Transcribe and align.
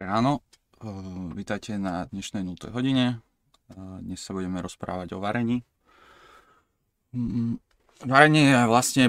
Ráno, 0.00 0.40
vítajte 1.36 1.76
na 1.76 2.08
dnešnej 2.08 2.40
0. 2.40 2.72
hodine. 2.72 3.20
Dnes 4.00 4.24
sa 4.24 4.32
budeme 4.32 4.64
rozprávať 4.64 5.12
o 5.12 5.20
varení. 5.20 5.60
Mm, 7.12 7.60
varenie 8.08 8.48
je 8.48 8.64
vlastne 8.64 9.04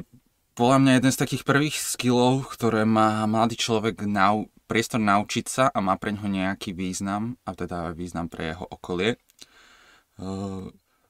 podľa 0.52 0.78
mňa 0.84 0.92
jeden 1.00 1.12
z 1.16 1.22
takých 1.24 1.48
prvých 1.48 1.80
skillov, 1.80 2.52
ktoré 2.52 2.84
má 2.84 3.24
mladý 3.24 3.56
človek 3.56 4.04
nau- 4.04 4.52
priestor 4.68 5.00
naučiť 5.00 5.46
sa 5.48 5.72
a 5.72 5.80
má 5.80 5.96
pre 5.96 6.12
ňoho 6.12 6.28
nejaký 6.28 6.76
význam, 6.76 7.40
a 7.48 7.56
teda 7.56 7.96
význam 7.96 8.28
pre 8.28 8.52
jeho 8.52 8.68
okolie. 8.68 9.16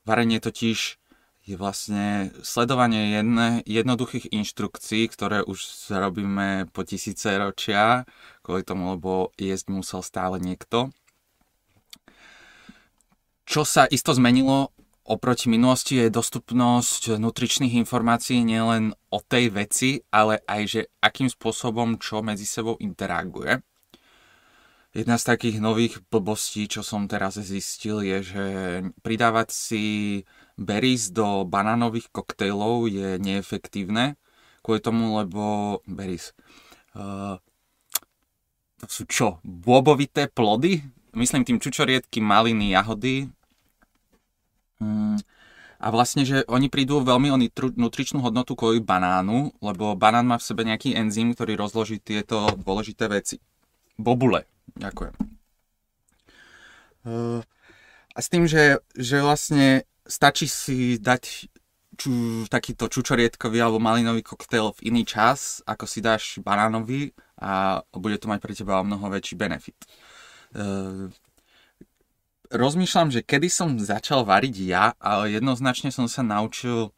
Varenie 0.05 0.37
totiž 0.37 1.00
je 1.41 1.57
vlastne 1.57 2.29
sledovanie 2.45 3.17
jedne, 3.17 3.65
jednoduchých 3.65 4.29
inštrukcií, 4.29 5.09
ktoré 5.09 5.41
už 5.41 5.89
robíme 5.89 6.69
po 6.69 6.85
tisíce 6.85 7.33
ročia, 7.33 8.05
kvôli 8.45 8.61
tomu, 8.61 8.93
lebo 8.93 9.33
jesť 9.41 9.73
musel 9.73 10.01
stále 10.05 10.37
niekto. 10.37 10.93
Čo 13.49 13.65
sa 13.65 13.89
isto 13.89 14.13
zmenilo 14.13 14.71
oproti 15.11 15.49
minulosti 15.49 15.97
je 15.97 16.13
dostupnosť 16.13 17.17
nutričných 17.17 17.75
informácií 17.83 18.45
nielen 18.45 18.93
o 19.09 19.19
tej 19.19 19.51
veci, 19.51 19.89
ale 20.13 20.39
aj, 20.45 20.61
že 20.69 20.81
akým 21.03 21.27
spôsobom 21.27 21.97
čo 21.97 22.21
medzi 22.21 22.45
sebou 22.45 22.77
interaguje. 22.79 23.59
Jedna 24.91 25.15
z 25.15 25.23
takých 25.23 25.63
nových 25.63 26.03
blbostí, 26.11 26.67
čo 26.67 26.83
som 26.83 27.07
teraz 27.07 27.39
zistil, 27.39 28.03
je, 28.03 28.17
že 28.23 28.45
pridávať 28.99 29.47
si 29.51 29.83
berries 30.61 31.09
do 31.09 31.41
banánových 31.49 32.13
koktejlov 32.13 32.85
je 32.85 33.17
neefektívne, 33.17 34.13
kvôli 34.61 34.77
tomu, 34.77 35.17
lebo 35.17 35.81
berries. 35.89 36.37
Uh, 36.93 37.41
to 38.77 38.85
sú 38.89 39.03
čo? 39.09 39.27
Bôbovité 39.41 40.29
plody? 40.29 40.85
Myslím 41.17 41.43
tým 41.43 41.57
čučoriedky, 41.57 42.21
maliny, 42.21 42.77
jahody. 42.77 43.29
Mm. 44.77 45.17
A 45.81 45.87
vlastne, 45.89 46.21
že 46.21 46.45
oni 46.45 46.69
prídu 46.69 47.01
veľmi 47.01 47.33
o 47.33 47.41
nutričnú 47.73 48.21
hodnotu 48.21 48.53
kvôli 48.53 48.85
banánu, 48.85 49.49
lebo 49.65 49.97
banán 49.97 50.29
má 50.29 50.37
v 50.37 50.45
sebe 50.45 50.61
nejaký 50.61 50.93
enzym, 50.93 51.33
ktorý 51.33 51.57
rozloží 51.57 51.97
tieto 51.97 52.53
dôležité 52.53 53.09
veci. 53.09 53.41
Bobule. 53.97 54.45
Ďakujem. 54.77 55.13
Uh, 57.01 57.41
a 58.13 58.19
s 58.21 58.29
tým, 58.29 58.45
že, 58.45 58.77
že 58.93 59.25
vlastne 59.25 59.89
stačí 60.11 60.51
si 60.51 60.99
dať 60.99 61.47
ču, 61.95 62.43
takýto 62.51 62.91
čučoriedkový 62.91 63.63
alebo 63.63 63.79
malinový 63.79 64.19
koktail 64.27 64.75
v 64.75 64.91
iný 64.91 65.07
čas, 65.07 65.63
ako 65.63 65.87
si 65.87 66.03
dáš 66.03 66.43
banánový 66.43 67.15
a 67.39 67.79
bude 67.95 68.19
to 68.19 68.27
mať 68.27 68.39
pre 68.43 68.51
teba 68.51 68.83
o 68.83 68.87
mnoho 68.87 69.07
väčší 69.07 69.39
benefit. 69.39 69.79
Uh, 70.51 71.07
rozmýšľam, 72.51 73.15
že 73.15 73.23
kedy 73.23 73.47
som 73.47 73.79
začal 73.79 74.27
variť 74.27 74.55
ja, 74.67 74.85
ale 74.99 75.31
jednoznačne 75.31 75.95
som 75.95 76.11
sa 76.11 76.21
naučil 76.27 76.91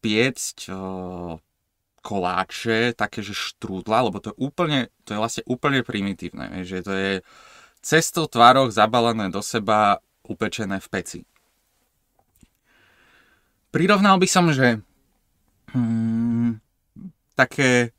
piecť 0.00 0.72
uh, 0.72 1.36
koláče, 2.00 2.94
také, 2.96 3.20
že 3.20 3.34
štrúdla, 3.34 4.08
lebo 4.08 4.22
to 4.22 4.30
je 4.32 4.36
úplne, 4.38 4.88
to 5.02 5.12
je 5.12 5.18
vlastne 5.18 5.44
úplne 5.50 5.82
primitívne, 5.82 6.62
že 6.62 6.80
to 6.86 6.92
je 6.94 7.12
cesto 7.82 8.30
tvároch 8.30 8.70
zabalené 8.70 9.28
do 9.28 9.42
seba, 9.42 9.98
upečené 10.26 10.78
v 10.82 10.88
peci. 10.90 11.20
Prirovnal 13.76 14.16
by 14.16 14.24
som, 14.24 14.48
že 14.56 14.80
hmm, 15.76 16.64
také 17.36 17.92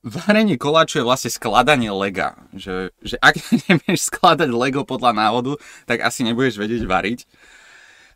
varenie 0.00 0.56
koláču 0.56 1.04
je 1.04 1.04
vlastne 1.04 1.28
skladanie 1.28 1.92
lega. 1.92 2.40
Že, 2.56 2.96
že 3.04 3.20
ak 3.20 3.36
nevieš 3.68 4.08
skladať 4.08 4.48
lego 4.48 4.88
podľa 4.88 5.12
návodu, 5.12 5.60
tak 5.84 6.00
asi 6.00 6.24
nebudeš 6.24 6.56
vedieť 6.56 6.88
variť. 6.88 7.28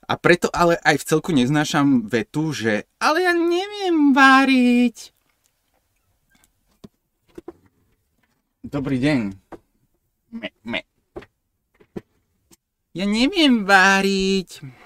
A 0.09 0.17
preto 0.17 0.49
ale 0.57 0.81
aj 0.81 1.05
v 1.05 1.07
celku 1.13 1.29
neznášam 1.37 2.09
vetu, 2.09 2.57
že 2.57 2.89
ale 2.97 3.29
ja 3.29 3.37
neviem 3.37 4.17
variť. 4.17 5.13
Dobrý 8.65 8.97
deň. 8.97 9.21
Me, 10.41 10.49
me. 10.65 10.81
Ja 12.97 13.05
neviem 13.05 13.69
váriť. 13.69 14.81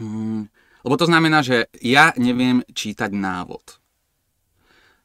Hmm, 0.00 0.48
lebo 0.80 0.96
to 0.96 1.04
znamená, 1.04 1.44
že 1.44 1.68
ja 1.84 2.16
neviem 2.16 2.64
čítať 2.72 3.12
návod. 3.12 3.76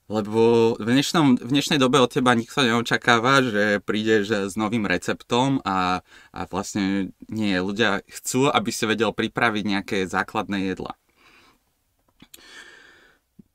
Lebo 0.05 0.77
v, 0.77 0.85
dnešnom, 0.85 1.35
v 1.41 1.49
dnešnej 1.49 1.81
dobe 1.81 1.97
od 1.97 2.13
teba 2.13 2.37
nikto 2.37 2.61
neočakáva, 2.61 3.41
že 3.41 3.63
prídeš 3.81 4.29
s 4.47 4.53
novým 4.53 4.85
receptom 4.85 5.59
a, 5.65 6.05
a 6.29 6.41
vlastne 6.45 7.11
nie, 7.25 7.57
ľudia 7.57 8.05
chcú, 8.07 8.47
aby 8.47 8.69
si 8.69 8.85
vedel 8.85 9.11
pripraviť 9.11 9.63
nejaké 9.65 9.97
základné 10.05 10.71
jedla. 10.71 10.93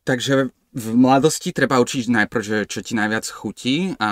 Takže 0.03 0.51
v 0.75 0.87
mladosti 0.99 1.55
treba 1.55 1.79
učiť 1.79 2.11
najprv, 2.11 2.43
že 2.43 2.59
čo 2.67 2.83
ti 2.83 2.99
najviac 2.99 3.25
chutí 3.31 3.95
a 4.03 4.11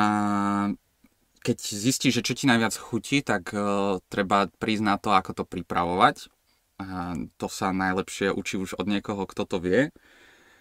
keď 1.43 1.59
zistíš, 1.59 2.23
že 2.23 2.27
čo 2.31 2.39
ti 2.39 2.47
najviac 2.47 2.75
chutí, 2.79 3.21
tak 3.27 3.51
uh, 3.51 3.99
treba 4.07 4.47
prísť 4.63 4.85
na 4.87 4.95
to, 4.95 5.11
ako 5.11 5.43
to 5.43 5.45
pripravovať 5.45 6.31
a 6.79 7.19
to 7.37 7.51
sa 7.51 7.75
najlepšie 7.75 8.31
učí 8.31 8.55
už 8.55 8.79
od 8.79 8.87
niekoho, 8.87 9.27
kto 9.27 9.43
to 9.45 9.59
vie. 9.59 9.91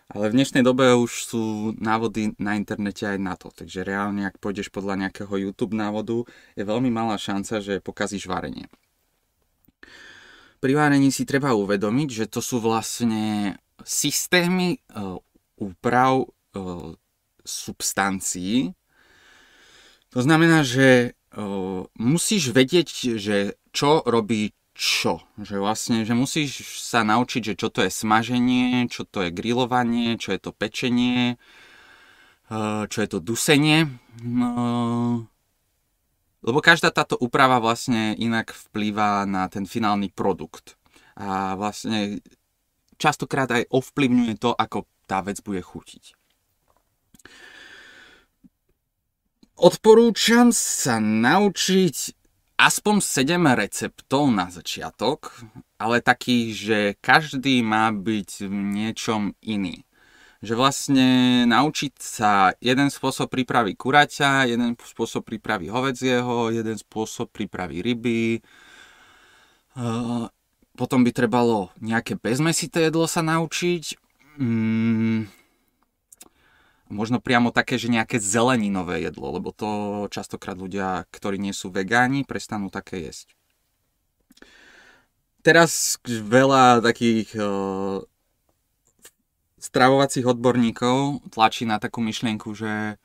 Ale 0.08 0.32
v 0.32 0.40
dnešnej 0.40 0.64
dobe 0.64 0.96
už 0.96 1.12
sú 1.28 1.44
návody 1.78 2.32
na 2.42 2.56
internete 2.56 3.06
aj 3.06 3.20
na 3.20 3.36
to. 3.36 3.52
Takže 3.52 3.84
reálne, 3.84 4.26
ak 4.26 4.40
pôjdeš 4.40 4.72
podľa 4.72 5.08
nejakého 5.08 5.36
YouTube 5.36 5.76
návodu, 5.78 6.24
je 6.56 6.64
veľmi 6.64 6.88
malá 6.88 7.20
šanca, 7.20 7.60
že 7.60 7.84
pokazíš 7.84 8.26
varenie. 8.26 8.72
Pri 10.58 10.74
varení 10.74 11.14
si 11.14 11.28
treba 11.28 11.54
uvedomiť, 11.54 12.10
že 12.24 12.26
to 12.32 12.42
sú 12.42 12.58
vlastne 12.64 13.54
systémy 13.86 14.82
uh, 14.90 15.22
úprav 15.60 16.26
uh, 16.26 16.98
substancií. 17.46 18.74
To 20.16 20.20
znamená, 20.24 20.66
že 20.66 21.14
uh, 21.14 21.86
musíš 22.00 22.56
vedieť, 22.56 23.20
že 23.22 23.60
čo 23.70 24.02
robí 24.02 24.57
čo. 24.78 25.26
Že 25.42 25.58
vlastne, 25.58 25.98
že 26.06 26.14
musíš 26.14 26.62
sa 26.86 27.02
naučiť, 27.02 27.52
že 27.52 27.58
čo 27.58 27.74
to 27.74 27.82
je 27.82 27.90
smaženie, 27.90 28.86
čo 28.88 29.10
to 29.10 29.26
je 29.26 29.34
grilovanie, 29.34 30.22
čo 30.22 30.38
je 30.38 30.40
to 30.40 30.54
pečenie, 30.54 31.42
eh, 32.54 32.84
čo 32.86 32.98
je 33.02 33.10
to 33.10 33.20
dusenie. 33.20 33.90
No, 34.22 35.26
lebo 36.46 36.62
každá 36.62 36.94
táto 36.94 37.18
úprava 37.18 37.58
vlastne 37.58 38.14
inak 38.14 38.54
vplýva 38.70 39.26
na 39.26 39.50
ten 39.50 39.66
finálny 39.66 40.14
produkt. 40.14 40.78
A 41.18 41.58
vlastne 41.58 42.22
častokrát 43.02 43.50
aj 43.50 43.66
ovplyvňuje 43.74 44.38
to, 44.38 44.54
ako 44.54 44.86
tá 45.10 45.26
vec 45.26 45.42
bude 45.42 45.66
chutiť. 45.66 46.14
Odporúčam 49.58 50.54
sa 50.54 51.02
naučiť 51.02 52.14
aspoň 52.58 53.00
7 53.00 53.38
receptov 53.54 54.34
na 54.34 54.50
začiatok, 54.50 55.32
ale 55.78 56.02
takých, 56.02 56.48
že 56.58 56.80
každý 57.00 57.62
má 57.62 57.94
byť 57.94 58.50
v 58.50 58.54
niečom 58.54 59.38
iný. 59.46 59.86
Že 60.42 60.54
vlastne 60.54 61.10
naučiť 61.50 61.94
sa 61.98 62.54
jeden 62.62 62.90
spôsob 62.94 63.30
prípravy 63.30 63.74
kuraťa, 63.74 64.50
jeden 64.50 64.78
spôsob 64.78 65.26
prípravy 65.26 65.70
hovedzieho, 65.70 66.54
jeden 66.54 66.78
spôsob 66.78 67.30
prípravy 67.34 67.82
ryby. 67.82 68.46
Potom 70.78 71.02
by 71.02 71.12
trebalo 71.14 71.74
nejaké 71.82 72.22
bezmesité 72.22 72.90
jedlo 72.90 73.10
sa 73.10 73.26
naučiť. 73.26 73.98
Mm, 74.38 75.26
možno 76.88 77.20
priamo 77.20 77.52
také, 77.52 77.76
že 77.76 77.92
nejaké 77.92 78.20
zeleninové 78.20 79.04
jedlo, 79.04 79.32
lebo 79.36 79.52
to 79.52 79.70
častokrát 80.12 80.56
ľudia, 80.56 81.06
ktorí 81.12 81.40
nie 81.40 81.56
sú 81.56 81.72
vegáni, 81.72 82.24
prestanú 82.24 82.72
také 82.72 83.04
jesť. 83.08 83.36
Teraz 85.44 85.96
veľa 86.04 86.84
takých 86.84 87.32
uh, 87.40 88.04
stravovacích 89.60 90.28
odborníkov 90.28 91.24
tlačí 91.32 91.64
na 91.64 91.80
takú 91.80 92.04
myšlienku, 92.04 92.52
že 92.52 93.00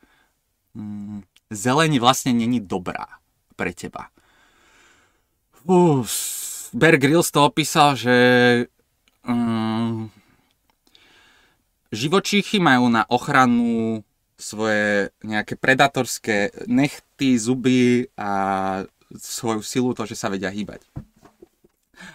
um, 0.74 1.22
zelení 1.54 2.02
vlastne 2.02 2.34
není 2.34 2.58
dobrá 2.58 3.22
pre 3.54 3.70
teba. 3.70 4.10
Uh, 5.62 6.02
Bear 6.74 6.98
Grylls 6.98 7.30
to 7.30 7.46
opísal, 7.46 7.94
že 7.94 8.16
um, 9.22 10.10
živočíchy 11.92 12.58
majú 12.58 12.88
na 12.88 13.04
ochranu 13.06 14.00
svoje 14.40 15.14
nejaké 15.22 15.54
predatorské 15.54 16.66
nechty, 16.66 17.38
zuby 17.38 18.10
a 18.18 18.82
svoju 19.14 19.62
silu 19.62 19.94
to, 19.94 20.08
že 20.08 20.18
sa 20.18 20.32
vedia 20.32 20.50
hýbať. 20.50 20.82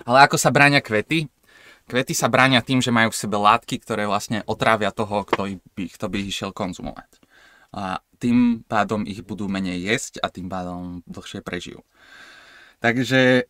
Ale 0.03 0.27
ako 0.27 0.35
sa 0.35 0.51
bráňa 0.51 0.83
kvety? 0.83 1.29
Kvety 1.87 2.11
sa 2.11 2.27
bráňa 2.27 2.59
tým, 2.67 2.83
že 2.83 2.91
majú 2.91 3.15
v 3.15 3.21
sebe 3.23 3.39
látky, 3.39 3.79
ktoré 3.79 4.03
vlastne 4.03 4.43
otrávia 4.43 4.91
toho, 4.91 5.23
kto 5.23 5.55
by, 5.71 5.83
kto 5.87 6.05
by 6.11 6.17
išiel 6.19 6.51
konzumovať. 6.51 7.07
A 7.71 8.03
tým 8.19 8.67
pádom 8.67 9.07
ich 9.07 9.23
budú 9.23 9.47
menej 9.47 9.87
jesť 9.87 10.19
a 10.19 10.27
tým 10.27 10.51
pádom 10.51 10.99
dlhšie 11.07 11.39
prežijú. 11.39 11.85
Takže 12.83 13.47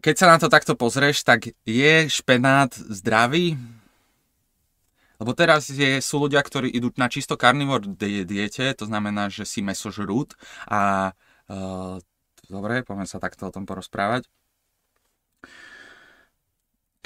keď 0.00 0.14
sa 0.16 0.26
na 0.32 0.36
to 0.40 0.48
takto 0.48 0.74
pozrieš, 0.74 1.22
tak 1.22 1.52
je 1.68 1.94
špenát 2.08 2.72
zdravý? 2.72 3.60
Lebo 5.22 5.38
teraz 5.38 5.70
je, 5.70 6.02
sú 6.02 6.18
ľudia, 6.26 6.42
ktorí 6.42 6.66
idú 6.66 6.90
na 6.98 7.06
čisto 7.06 7.38
karnivor 7.38 7.78
diete, 8.26 8.66
to 8.74 8.90
znamená, 8.90 9.30
že 9.30 9.46
si 9.46 9.62
meso 9.62 9.94
žrút 9.94 10.34
a 10.66 11.14
uh, 11.46 12.02
dobre, 12.50 12.82
poďme 12.82 13.06
sa 13.06 13.22
takto 13.22 13.46
o 13.46 13.54
tom 13.54 13.62
porozprávať. 13.62 14.26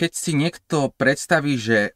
Keď 0.00 0.10
si 0.16 0.32
niekto 0.32 0.96
predstaví, 0.96 1.60
že 1.60 1.92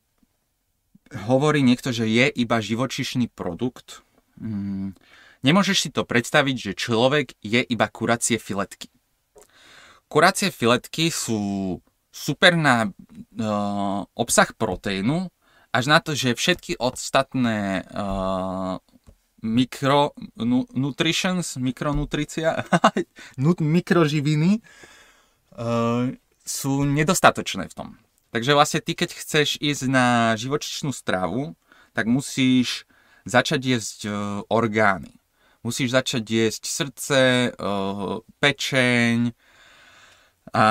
hovorí 1.25 1.65
niekto, 1.65 1.89
že 1.89 2.05
je 2.05 2.29
iba 2.29 2.61
živočišný 2.61 3.33
produkt, 3.33 4.05
hmm, 4.37 4.93
nemôžeš 5.41 5.89
si 5.89 5.89
to 5.89 6.05
predstaviť, 6.05 6.57
že 6.69 6.73
človek 6.77 7.33
je 7.41 7.65
iba 7.65 7.89
kuracie 7.89 8.37
filetky. 8.37 8.93
Kuracie 10.13 10.53
filetky 10.53 11.09
sú 11.09 11.81
super 12.13 12.61
na 12.61 12.93
uh, 12.93 14.05
obsah 14.13 14.53
proteínu, 14.53 15.33
až 15.71 15.85
na 15.87 15.99
to, 16.03 16.19
že 16.19 16.35
všetky 16.35 16.79
ostatné 16.79 17.87
uh, 17.87 18.83
mikro, 19.43 20.13
nu, 20.37 20.67
nutritions, 20.75 21.57
mikronutrícia, 21.57 22.67
mikroživiny 23.39 24.61
uh, 24.61 26.11
sú 26.43 26.73
nedostatočné 26.85 27.71
v 27.71 27.75
tom. 27.75 27.89
Takže 28.31 28.55
vlastne 28.55 28.81
ty, 28.83 28.95
keď 28.95 29.11
chceš 29.15 29.59
ísť 29.59 29.83
na 29.91 30.39
živočišnú 30.39 30.95
stravu, 30.95 31.59
tak 31.95 32.07
musíš 32.07 32.87
začať 33.27 33.61
jesť 33.79 33.99
uh, 34.07 34.15
orgány. 34.51 35.15
Musíš 35.61 35.93
začať 35.93 36.25
jesť 36.25 36.63
srdce, 36.67 37.21
uh, 37.53 38.25
pečeň, 38.41 39.35
a, 40.51 40.67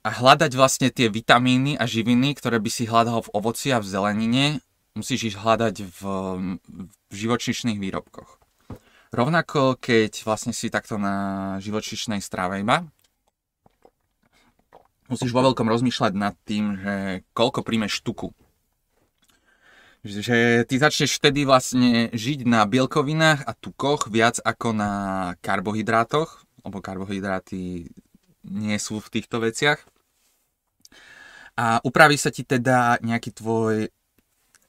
a 0.00 0.08
hľadať 0.08 0.52
vlastne 0.56 0.88
tie 0.88 1.12
vitamíny 1.12 1.76
a 1.76 1.84
živiny, 1.84 2.32
ktoré 2.32 2.56
by 2.56 2.70
si 2.72 2.88
hľadal 2.88 3.28
v 3.28 3.32
ovoci 3.36 3.68
a 3.68 3.82
v 3.84 3.88
zelenine, 3.88 4.44
musíš 4.96 5.34
ich 5.34 5.36
hľadať 5.36 5.84
v, 5.84 6.00
v 7.10 7.14
živočišných 7.14 7.76
výrobkoch. 7.76 8.40
Rovnako, 9.10 9.76
keď 9.76 10.22
vlastne 10.22 10.54
si 10.54 10.70
takto 10.70 10.96
na 10.96 11.58
živočišnej 11.58 12.22
strave 12.22 12.62
iba, 12.62 12.86
musíš 15.10 15.34
vo 15.34 15.42
veľkom 15.42 15.66
rozmýšľať 15.66 16.12
nad 16.14 16.38
tým, 16.46 16.78
že 16.78 16.94
koľko 17.34 17.66
príjmeš 17.66 18.00
tuku. 18.00 18.30
Že 20.00 20.64
ty 20.64 20.74
začneš 20.80 21.20
vtedy 21.20 21.44
vlastne 21.44 22.08
žiť 22.14 22.48
na 22.48 22.64
bielkovinách 22.64 23.44
a 23.44 23.52
tukoch 23.52 24.08
viac 24.08 24.40
ako 24.40 24.72
na 24.72 24.92
karbohydrátoch, 25.44 26.46
lebo 26.64 26.80
karbohydráty 26.80 27.92
nie 28.44 28.78
sú 28.80 29.00
v 29.00 29.12
týchto 29.20 29.40
veciach. 29.40 29.82
A 31.60 31.82
upraví 31.84 32.16
sa 32.16 32.32
ti 32.32 32.46
teda 32.46 32.96
nejaký 33.04 33.36
tvoj 33.36 33.92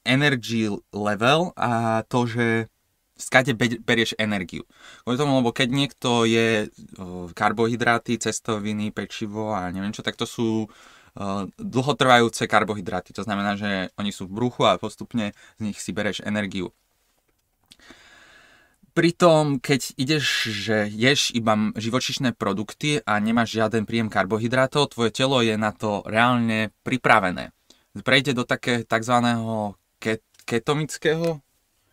energy 0.04 0.68
level 0.92 1.54
a 1.56 2.02
to, 2.10 2.26
že 2.26 2.48
skade 3.16 3.54
berieš 3.86 4.18
energiu. 4.18 4.66
Kvôli 5.06 5.16
tomu, 5.16 5.40
lebo 5.40 5.54
keď 5.54 5.70
niekto 5.70 6.26
je 6.26 6.74
karbohydráty, 7.38 8.18
cestoviny, 8.18 8.90
pečivo 8.90 9.54
a 9.54 9.70
neviem 9.70 9.94
čo, 9.94 10.02
tak 10.02 10.18
to 10.18 10.26
sú 10.26 10.66
dlhotrvajúce 11.60 12.50
karbohydráty. 12.50 13.14
To 13.14 13.22
znamená, 13.22 13.60
že 13.60 13.94
oni 14.00 14.10
sú 14.10 14.26
v 14.26 14.36
bruchu 14.42 14.66
a 14.66 14.82
postupne 14.82 15.38
z 15.60 15.62
nich 15.62 15.78
si 15.78 15.94
bereš 15.94 16.26
energiu 16.26 16.74
pritom, 18.92 19.58
keď 19.58 19.96
ideš, 19.96 20.52
že 20.52 20.78
ješ 20.92 21.32
iba 21.32 21.72
živočišné 21.76 22.36
produkty 22.36 23.00
a 23.02 23.18
nemáš 23.18 23.56
žiaden 23.56 23.88
príjem 23.88 24.12
karbohydrátov, 24.12 24.92
tvoje 24.92 25.12
telo 25.16 25.40
je 25.40 25.56
na 25.56 25.72
to 25.72 26.04
reálne 26.04 26.70
pripravené. 26.84 27.56
Prejde 28.04 28.36
do 28.36 28.44
také 28.44 28.84
tzv. 28.84 29.16
ketomického 30.44 31.40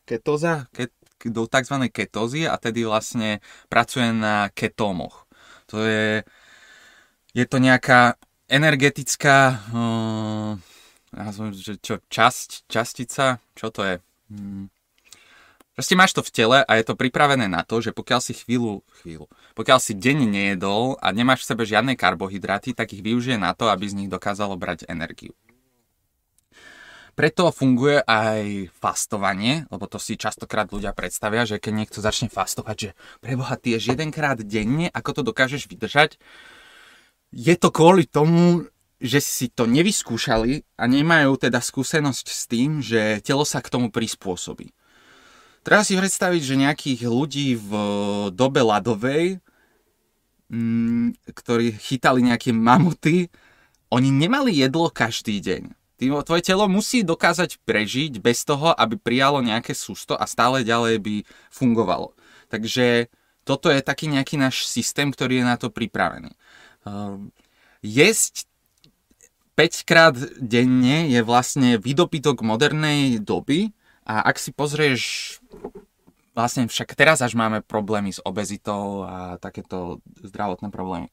ketóza, 0.06 0.66
ket, 0.74 0.94
do 1.26 1.46
tzv. 1.46 1.76
ketózy 1.90 2.46
a 2.46 2.54
tedy 2.58 2.86
vlastne 2.86 3.42
pracuje 3.70 4.10
na 4.14 4.50
ketómoch. 4.54 5.26
To 5.70 5.84
je, 5.84 6.22
je 7.34 7.44
to 7.44 7.58
nejaká 7.60 8.16
energetická 8.48 9.60
uh, 9.74 10.56
že 11.52 11.80
čo, 11.80 12.00
časť, 12.04 12.68
častica, 12.68 13.40
čo 13.56 13.68
to 13.72 13.80
je? 13.84 13.94
Hmm 14.28 14.68
Proste 15.78 15.94
máš 15.94 16.10
to 16.10 16.26
v 16.26 16.34
tele 16.34 16.58
a 16.66 16.72
je 16.74 16.90
to 16.90 16.98
pripravené 16.98 17.46
na 17.46 17.62
to, 17.62 17.78
že 17.78 17.94
pokiaľ 17.94 18.18
si 18.18 18.34
chvíľu, 18.34 18.82
chvíľu, 18.98 19.30
pokiaľ 19.54 19.78
si 19.78 19.94
deň 19.94 20.26
nejedol 20.26 20.98
a 20.98 21.14
nemáš 21.14 21.46
v 21.46 21.54
sebe 21.54 21.62
žiadne 21.62 21.94
karbohydraty, 21.94 22.74
tak 22.74 22.90
ich 22.90 22.98
využije 22.98 23.38
na 23.38 23.54
to, 23.54 23.70
aby 23.70 23.86
z 23.86 23.94
nich 23.94 24.10
dokázalo 24.10 24.58
brať 24.58 24.90
energiu. 24.90 25.38
Preto 27.14 27.54
funguje 27.54 28.02
aj 28.02 28.74
fastovanie, 28.74 29.70
lebo 29.70 29.86
to 29.86 30.02
si 30.02 30.18
častokrát 30.18 30.66
ľudia 30.66 30.90
predstavia, 30.90 31.46
že 31.46 31.62
keď 31.62 31.70
niekto 31.70 32.02
začne 32.02 32.26
fastovať, 32.26 32.74
že 32.74 32.90
preboha, 33.22 33.54
ty 33.54 33.78
ješ 33.78 33.94
jedenkrát 33.94 34.42
denne, 34.42 34.90
ako 34.90 35.22
to 35.22 35.30
dokážeš 35.30 35.70
vydržať, 35.70 36.18
je 37.30 37.54
to 37.54 37.70
kvôli 37.70 38.02
tomu, 38.02 38.66
že 38.98 39.22
si 39.22 39.46
to 39.46 39.70
nevyskúšali 39.70 40.66
a 40.74 40.90
nemajú 40.90 41.38
teda 41.38 41.62
skúsenosť 41.62 42.26
s 42.26 42.42
tým, 42.50 42.82
že 42.82 43.22
telo 43.22 43.46
sa 43.46 43.62
k 43.62 43.70
tomu 43.70 43.94
prispôsobí. 43.94 44.74
Treba 45.68 45.84
si 45.84 46.00
predstaviť, 46.00 46.40
že 46.40 46.64
nejakých 46.64 47.00
ľudí 47.04 47.52
v 47.60 47.70
dobe 48.32 48.64
ľadovej, 48.64 49.36
mm, 50.48 51.28
ktorí 51.28 51.76
chytali 51.76 52.24
nejaké 52.24 52.56
mamuty, 52.56 53.28
oni 53.92 54.08
nemali 54.08 54.56
jedlo 54.56 54.88
každý 54.88 55.44
deň. 55.44 55.76
Tvoje 56.24 56.40
telo 56.40 56.72
musí 56.72 57.04
dokázať 57.04 57.60
prežiť 57.68 58.16
bez 58.16 58.48
toho, 58.48 58.72
aby 58.72 58.96
prijalo 58.96 59.44
nejaké 59.44 59.76
sústo 59.76 60.16
a 60.16 60.24
stále 60.24 60.64
ďalej 60.64 61.04
by 61.04 61.14
fungovalo. 61.52 62.16
Takže 62.48 63.12
toto 63.44 63.68
je 63.68 63.84
taký 63.84 64.08
nejaký 64.08 64.40
náš 64.40 64.64
systém, 64.72 65.12
ktorý 65.12 65.44
je 65.44 65.50
na 65.52 65.60
to 65.60 65.68
pripravený. 65.68 66.32
Ehm, 66.88 67.28
jesť 67.84 68.48
5 69.52 69.84
krát 69.84 70.16
denne 70.40 71.12
je 71.12 71.20
vlastne 71.20 71.76
vydopytok 71.76 72.40
modernej 72.40 73.20
doby, 73.20 73.76
a 74.08 74.24
ak 74.24 74.40
si 74.40 74.56
pozrieš, 74.56 75.36
vlastne 76.32 76.64
však 76.64 76.96
teraz 76.96 77.20
až 77.20 77.36
máme 77.36 77.60
problémy 77.60 78.08
s 78.08 78.24
obezitou 78.24 79.04
a 79.04 79.36
takéto 79.36 80.00
zdravotné 80.24 80.72
problémy. 80.72 81.12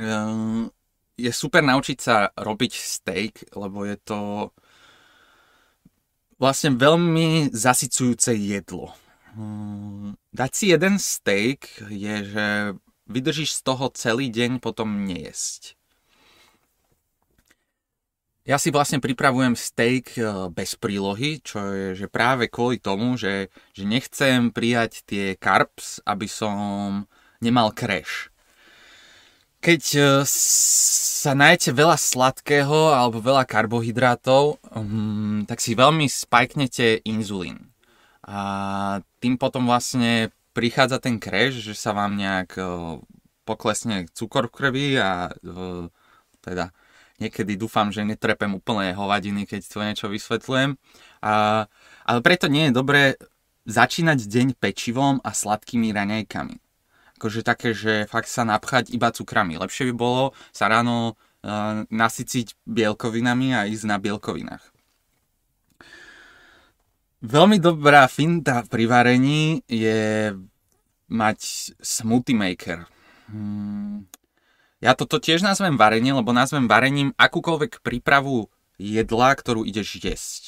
Ehm, 0.00 0.72
je 1.20 1.28
super 1.36 1.60
naučiť 1.60 1.98
sa 2.00 2.32
robiť 2.32 2.72
steak, 2.72 3.52
lebo 3.52 3.84
je 3.84 3.96
to 4.00 4.20
vlastne 6.40 6.80
veľmi 6.80 7.52
zasycujúce 7.52 8.32
jedlo. 8.40 8.96
Ehm, 9.36 10.16
dať 10.32 10.50
si 10.56 10.64
jeden 10.72 10.96
steak 10.96 11.68
je, 11.92 12.16
že 12.24 12.46
vydržíš 13.10 13.58
z 13.58 13.60
toho 13.66 13.92
celý 13.92 14.32
deň 14.32 14.64
potom 14.64 15.04
nejesť. 15.04 15.79
Ja 18.50 18.58
si 18.58 18.74
vlastne 18.74 18.98
pripravujem 18.98 19.54
steak 19.54 20.18
e, 20.18 20.50
bez 20.50 20.74
prílohy, 20.74 21.38
čo 21.38 21.62
je 21.70 21.86
že 21.94 22.10
práve 22.10 22.50
kvôli 22.50 22.82
tomu, 22.82 23.14
že, 23.14 23.46
že 23.70 23.86
nechcem 23.86 24.50
prijať 24.50 25.06
tie 25.06 25.38
carbs, 25.38 26.02
aby 26.02 26.26
som 26.26 27.06
nemal 27.38 27.70
crash. 27.70 28.34
Keď 29.62 29.82
e, 29.94 30.02
sa 30.26 31.30
najete 31.38 31.70
veľa 31.70 31.94
sladkého 31.94 32.90
alebo 32.90 33.22
veľa 33.22 33.46
karbohydrátov, 33.46 34.58
um, 34.74 35.46
tak 35.46 35.62
si 35.62 35.78
veľmi 35.78 36.10
spajknete 36.10 37.06
inzulín. 37.06 37.70
A 38.26 38.98
tým 39.22 39.38
potom 39.38 39.70
vlastne 39.70 40.34
prichádza 40.58 40.98
ten 40.98 41.22
crash, 41.22 41.62
že 41.62 41.78
sa 41.78 41.94
vám 41.94 42.18
nejak 42.18 42.58
uh, 42.58 42.98
poklesne 43.46 44.10
cukor 44.10 44.50
v 44.50 44.54
krvi 44.58 44.86
a 44.98 45.30
teda 46.42 46.74
Niekedy 47.20 47.60
dúfam, 47.60 47.92
že 47.92 48.00
netrepem 48.00 48.56
úplne 48.56 48.96
hovadiny, 48.96 49.44
keď 49.44 49.60
to 49.68 49.78
niečo 49.84 50.06
vysvetľujem. 50.08 50.80
A, 51.20 51.68
ale 52.08 52.20
preto 52.24 52.48
nie 52.48 52.72
je 52.72 52.76
dobré 52.76 53.02
začínať 53.68 54.24
deň 54.24 54.48
pečivom 54.56 55.20
a 55.20 55.30
sladkými 55.36 55.92
raňajkami. 55.92 56.56
Akože 57.20 57.44
také, 57.44 57.76
že 57.76 58.08
fakt 58.08 58.32
sa 58.32 58.48
napchať 58.48 58.88
iba 58.96 59.12
cukrami. 59.12 59.60
Lepšie 59.60 59.92
by 59.92 59.94
bolo 59.94 60.32
sa 60.56 60.72
ráno 60.72 61.20
uh, 61.44 61.84
nasyciť 61.92 62.56
bielkovinami 62.64 63.52
a 63.52 63.68
ísť 63.68 63.84
na 63.84 64.00
bielkovinách. 64.00 64.64
Veľmi 67.20 67.60
dobrá 67.60 68.08
finta 68.08 68.64
pri 68.64 68.88
varení 68.88 69.60
je 69.68 70.32
mať 71.12 71.38
smoothie 71.76 72.32
maker. 72.32 72.88
Hmm, 73.28 74.08
ja 74.80 74.96
toto 74.96 75.20
tiež 75.20 75.44
nazvem 75.44 75.76
varenie, 75.76 76.16
lebo 76.16 76.32
nazvem 76.32 76.64
varením 76.66 77.12
akúkoľvek 77.20 77.84
prípravu 77.84 78.48
jedla, 78.80 79.36
ktorú 79.36 79.68
ideš 79.68 80.00
jesť. 80.00 80.42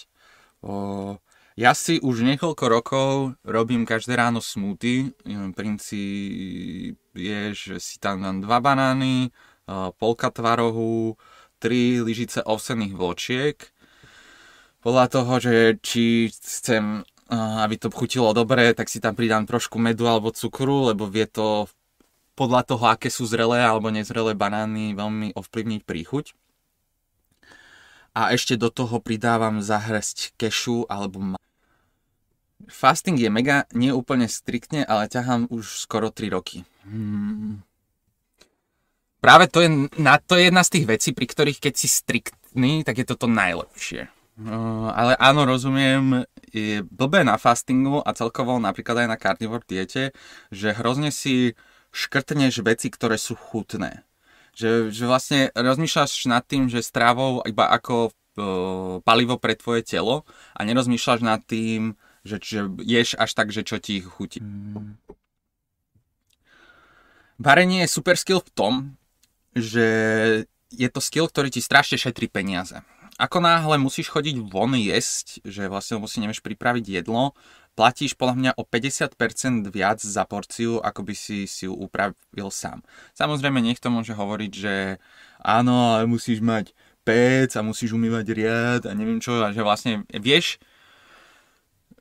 O, 0.64 1.20
Ja 1.52 1.76
si 1.76 2.00
už 2.00 2.24
niekoľko 2.24 2.64
rokov 2.64 3.36
robím 3.44 3.84
každé 3.84 4.16
ráno 4.16 4.40
smoothie. 4.40 5.12
Princíp 5.52 6.96
je, 7.12 7.40
že 7.52 7.76
si 7.76 8.00
tam 8.00 8.24
dám 8.24 8.40
dva 8.40 8.56
banány, 8.64 9.28
polka 10.00 10.32
tvarohu, 10.32 11.20
tri 11.60 12.00
lyžice 12.00 12.40
ovsených 12.40 12.96
vločiek. 12.96 13.56
Podľa 14.80 15.06
toho, 15.12 15.32
že 15.44 15.54
či 15.84 16.32
chcem, 16.32 17.04
aby 17.28 17.76
to 17.76 17.92
chutilo 17.92 18.32
dobre, 18.32 18.72
tak 18.72 18.88
si 18.88 18.96
tam 18.96 19.12
pridám 19.12 19.44
trošku 19.44 19.76
medu 19.76 20.08
alebo 20.08 20.32
cukru, 20.32 20.88
lebo 20.88 21.04
vie 21.04 21.28
to 21.28 21.68
podľa 22.32 22.62
toho, 22.64 22.84
aké 22.88 23.12
sú 23.12 23.28
zrelé 23.28 23.60
alebo 23.60 23.92
nezrelé 23.92 24.32
banány, 24.32 24.96
veľmi 24.96 25.36
ovplyvniť 25.36 25.82
príchuť. 25.84 26.32
A 28.12 28.32
ešte 28.36 28.60
do 28.60 28.68
toho 28.68 29.00
pridávam 29.00 29.64
zahresť 29.64 30.36
kešu 30.36 30.84
alebo 30.88 31.40
Fasting 32.70 33.18
je 33.18 33.30
mega, 33.32 33.66
nie 33.74 33.90
úplne 33.90 34.30
striktne, 34.30 34.86
ale 34.86 35.10
ťahám 35.10 35.50
už 35.50 35.82
skoro 35.82 36.14
3 36.14 36.30
roky. 36.30 36.62
Hmm. 36.86 37.64
Práve 39.22 39.46
to 39.46 39.62
je, 39.62 39.70
na, 39.98 40.18
to 40.18 40.34
je 40.34 40.50
jedna 40.50 40.62
z 40.66 40.78
tých 40.78 40.86
vecí, 40.86 41.08
pri 41.14 41.26
ktorých 41.30 41.58
keď 41.62 41.74
si 41.78 41.86
striktný, 41.86 42.82
tak 42.82 43.02
je 43.02 43.06
toto 43.06 43.30
najlepšie. 43.30 44.10
Uh, 44.42 44.90
ale 44.96 45.14
áno, 45.20 45.46
rozumiem, 45.46 46.26
je 46.50 46.82
blbé 46.82 47.22
na 47.22 47.38
fastingu 47.38 48.02
a 48.02 48.10
celkovo 48.16 48.58
napríklad 48.58 49.06
aj 49.06 49.08
na 49.08 49.20
carnivore 49.20 49.62
diete, 49.68 50.10
že 50.50 50.74
hrozne 50.74 51.14
si 51.14 51.54
škrtneš 51.92 52.64
veci, 52.64 52.88
ktoré 52.88 53.20
sú 53.20 53.36
chutné. 53.36 54.02
Že, 54.52 54.92
že 54.92 55.04
vlastne 55.08 55.40
rozmýšľaš 55.56 56.28
nad 56.28 56.44
tým, 56.44 56.68
že 56.68 56.84
strávou 56.84 57.40
iba 57.48 57.68
ako 57.72 58.12
uh, 58.12 59.00
palivo 59.04 59.40
pre 59.40 59.56
tvoje 59.56 59.84
telo 59.84 60.28
a 60.52 60.60
nerozmýšľaš 60.64 61.20
nad 61.24 61.40
tým, 61.44 61.96
že, 62.24 62.36
že 62.40 62.60
ješ 62.84 63.16
až 63.16 63.30
tak, 63.32 63.48
že 63.48 63.64
čo 63.64 63.80
ti 63.80 64.00
chutí. 64.04 64.44
Varenie 67.40 67.84
je 67.84 67.94
super 67.94 68.16
skill 68.20 68.44
v 68.44 68.52
tom, 68.52 68.72
že 69.56 69.86
je 70.72 70.88
to 70.88 71.00
skill, 71.00 71.28
ktorý 71.28 71.52
ti 71.52 71.60
strašne 71.60 72.00
šetrí 72.00 72.28
peniaze. 72.28 72.80
Ako 73.22 73.38
náhle 73.38 73.78
musíš 73.78 74.10
chodiť 74.10 74.50
von 74.50 74.74
jesť, 74.74 75.46
že 75.46 75.70
vlastne 75.70 76.02
musí 76.02 76.18
nevieš 76.18 76.42
pripraviť 76.42 77.06
jedlo, 77.06 77.38
platíš 77.78 78.18
podľa 78.18 78.34
mňa 78.34 78.50
o 78.58 78.66
50% 78.66 79.70
viac 79.70 80.02
za 80.02 80.26
porciu, 80.26 80.82
ako 80.82 81.06
by 81.06 81.14
si 81.14 81.46
si 81.46 81.70
ju 81.70 81.72
upravil 81.72 82.50
sám. 82.50 82.82
Samozrejme 83.14 83.62
niekto 83.62 83.94
môže 83.94 84.10
hovoriť, 84.10 84.52
že 84.52 84.74
áno, 85.38 85.94
ale 85.94 86.10
musíš 86.10 86.42
mať 86.42 86.74
pec 87.06 87.54
a 87.54 87.62
musíš 87.62 87.94
umývať 87.94 88.26
riad 88.34 88.82
a 88.86 88.92
neviem 88.94 89.22
čo, 89.22 89.38
a 89.38 89.54
že 89.54 89.62
vlastne 89.62 90.02
vieš, 90.10 90.58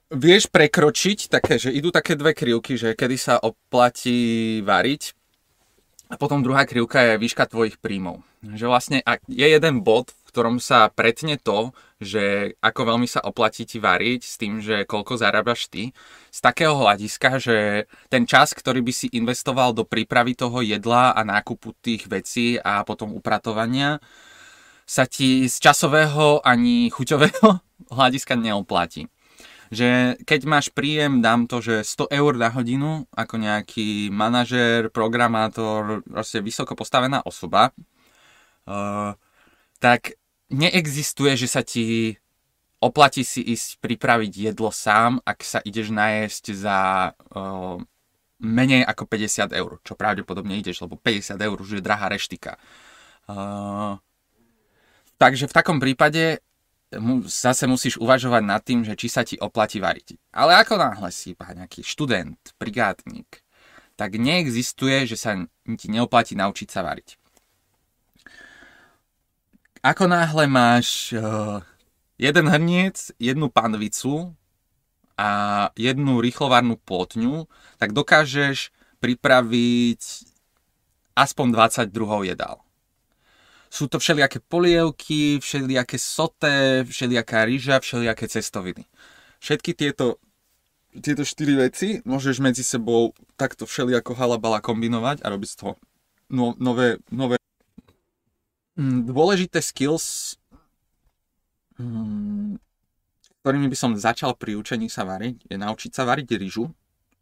vieš 0.10 0.50
prekročiť 0.50 1.30
také, 1.30 1.62
že 1.62 1.70
idú 1.70 1.94
také 1.94 2.18
dve 2.18 2.34
krivky, 2.34 2.82
že 2.82 2.98
kedy 2.98 3.16
sa 3.22 3.38
oplatí 3.38 4.62
variť 4.66 5.14
a 6.12 6.20
potom 6.20 6.44
druhá 6.44 6.68
krivka 6.68 7.00
je 7.02 7.22
výška 7.22 7.48
tvojich 7.48 7.80
príjmov. 7.80 8.20
Že 8.44 8.66
vlastne 8.68 8.98
je 9.30 9.48
jeden 9.48 9.86
bod, 9.86 10.12
v 10.12 10.21
ktorom 10.32 10.64
sa 10.64 10.88
pretne 10.88 11.36
to, 11.36 11.76
že 12.00 12.56
ako 12.64 12.96
veľmi 12.96 13.06
sa 13.06 13.20
oplatí 13.22 13.68
ti 13.68 13.78
variť 13.78 14.22
s 14.24 14.40
tým, 14.40 14.64
že 14.64 14.88
koľko 14.88 15.20
zarábaš 15.20 15.68
ty. 15.68 15.92
Z 16.32 16.40
takého 16.40 16.74
hľadiska, 16.74 17.38
že 17.38 17.58
ten 18.08 18.24
čas, 18.24 18.56
ktorý 18.56 18.80
by 18.80 18.94
si 18.96 19.12
investoval 19.12 19.76
do 19.76 19.84
prípravy 19.84 20.34
toho 20.40 20.64
jedla 20.64 21.12
a 21.12 21.22
nákupu 21.28 21.76
tých 21.84 22.08
vecí 22.08 22.56
a 22.58 22.88
potom 22.88 23.12
upratovania, 23.12 24.00
sa 24.88 25.04
ti 25.04 25.52
z 25.52 25.56
časového 25.60 26.40
ani 26.48 26.88
chuťového 26.90 27.60
hľadiska 28.00 28.40
neoplatí 28.40 29.12
že 29.72 30.20
keď 30.28 30.42
máš 30.44 30.68
príjem, 30.68 31.24
dám 31.24 31.48
to, 31.48 31.64
že 31.64 31.88
100 31.88 32.12
eur 32.12 32.36
na 32.36 32.52
hodinu, 32.52 33.08
ako 33.16 33.40
nejaký 33.40 34.12
manažer, 34.12 34.92
programátor, 34.92 36.04
proste 36.04 36.44
vysoko 36.44 36.76
postavená 36.76 37.24
osoba, 37.24 37.72
uh, 38.68 39.16
tak 39.80 40.20
neexistuje, 40.52 41.34
že 41.40 41.48
sa 41.48 41.64
ti 41.64 42.20
oplatí 42.84 43.24
si 43.24 43.40
ísť 43.42 43.80
pripraviť 43.80 44.52
jedlo 44.52 44.70
sám, 44.74 45.24
ak 45.24 45.46
sa 45.46 45.60
ideš 45.64 45.94
najesť 45.94 46.46
za 46.52 46.78
uh, 47.14 47.78
menej 48.42 48.82
ako 48.84 49.06
50 49.06 49.54
eur, 49.54 49.72
čo 49.86 49.94
pravdepodobne 49.94 50.58
ideš, 50.58 50.82
lebo 50.82 50.98
50 50.98 51.38
eur 51.38 51.58
už 51.62 51.80
je 51.80 51.86
drahá 51.86 52.10
reštika. 52.10 52.58
Uh, 53.30 54.02
takže 55.22 55.46
v 55.46 55.56
takom 55.56 55.78
prípade 55.78 56.42
zase 57.30 57.70
musíš 57.72 57.96
uvažovať 58.02 58.44
nad 58.44 58.60
tým, 58.60 58.84
že 58.84 59.00
či 59.00 59.08
sa 59.08 59.24
ti 59.24 59.40
oplatí 59.40 59.80
variť. 59.80 60.20
Ale 60.36 60.60
ako 60.60 60.76
náhle 60.76 61.08
si 61.14 61.32
iba 61.32 61.48
nejaký 61.48 61.86
študent, 61.88 62.42
brigádnik, 62.60 63.46
tak 63.96 64.18
neexistuje, 64.20 65.08
že 65.08 65.16
sa 65.16 65.38
ti 65.78 65.88
neoplatí 65.88 66.36
naučiť 66.36 66.68
sa 66.68 66.84
variť. 66.84 67.21
Ako 69.82 70.06
náhle 70.06 70.46
máš 70.46 71.10
uh, 71.18 71.66
jeden 72.22 72.46
hrniec, 72.46 73.10
jednu 73.18 73.50
panvicu 73.50 74.38
a 75.18 75.30
jednu 75.74 76.22
rýchlovarnú 76.22 76.78
plotňu, 76.78 77.50
tak 77.82 77.90
dokážeš 77.90 78.70
pripraviť 79.02 80.02
aspoň 81.18 81.48
20 81.50 81.90
druhov 81.90 82.30
jedál. 82.30 82.62
Sú 83.74 83.90
to 83.90 83.98
všelijaké 83.98 84.38
polievky, 84.46 85.42
všelijaké 85.42 85.98
soté, 85.98 86.86
všelijaká 86.86 87.50
ryža, 87.50 87.82
všelijaké 87.82 88.30
cestoviny. 88.30 88.86
Všetky 89.42 89.74
tieto, 89.74 90.22
tieto 90.94 91.26
štyri 91.26 91.58
veci 91.58 92.06
môžeš 92.06 92.38
medzi 92.38 92.62
sebou 92.62 93.18
takto 93.34 93.66
všelijako 93.66 94.14
halabala 94.14 94.62
kombinovať 94.62 95.26
a 95.26 95.28
robiť 95.34 95.50
z 95.50 95.58
toho 95.58 95.74
no, 96.30 96.54
nové, 96.62 97.02
nové 97.10 97.42
dôležité 98.80 99.60
skills, 99.60 100.38
mm, 101.76 102.56
ktorými 103.42 103.68
by 103.68 103.78
som 103.78 103.98
začal 103.98 104.38
pri 104.38 104.56
učení 104.56 104.88
sa 104.88 105.04
variť, 105.04 105.50
je 105.50 105.58
naučiť 105.58 105.92
sa 105.92 106.06
variť 106.06 106.38
ryžu, 106.38 106.70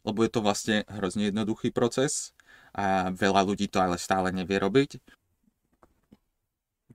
lebo 0.03 0.23
je 0.23 0.31
to 0.31 0.39
vlastne 0.43 0.77
hrozne 0.87 1.31
jednoduchý 1.31 1.71
proces 1.71 2.35
a 2.75 3.09
veľa 3.09 3.41
ľudí 3.47 3.71
to 3.71 3.81
ale 3.81 3.97
stále 3.97 4.29
nevie 4.29 4.59
robiť. 4.59 4.99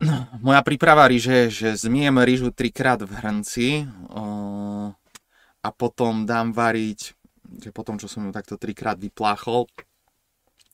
Moja 0.46 0.60
príprava 0.62 1.06
ríže 1.06 1.48
je, 1.48 1.74
že 1.74 1.88
zmijem 1.88 2.20
rýžu 2.22 2.50
trikrát 2.50 3.00
v 3.02 3.12
hrnci 3.14 3.68
a 5.64 5.68
potom 5.72 6.28
dám 6.28 6.52
variť, 6.52 7.14
že 7.62 7.70
potom, 7.70 7.96
čo 7.96 8.10
som 8.10 8.26
ju 8.26 8.32
takto 8.34 8.58
trikrát 8.58 8.98
vypláchol, 8.98 9.70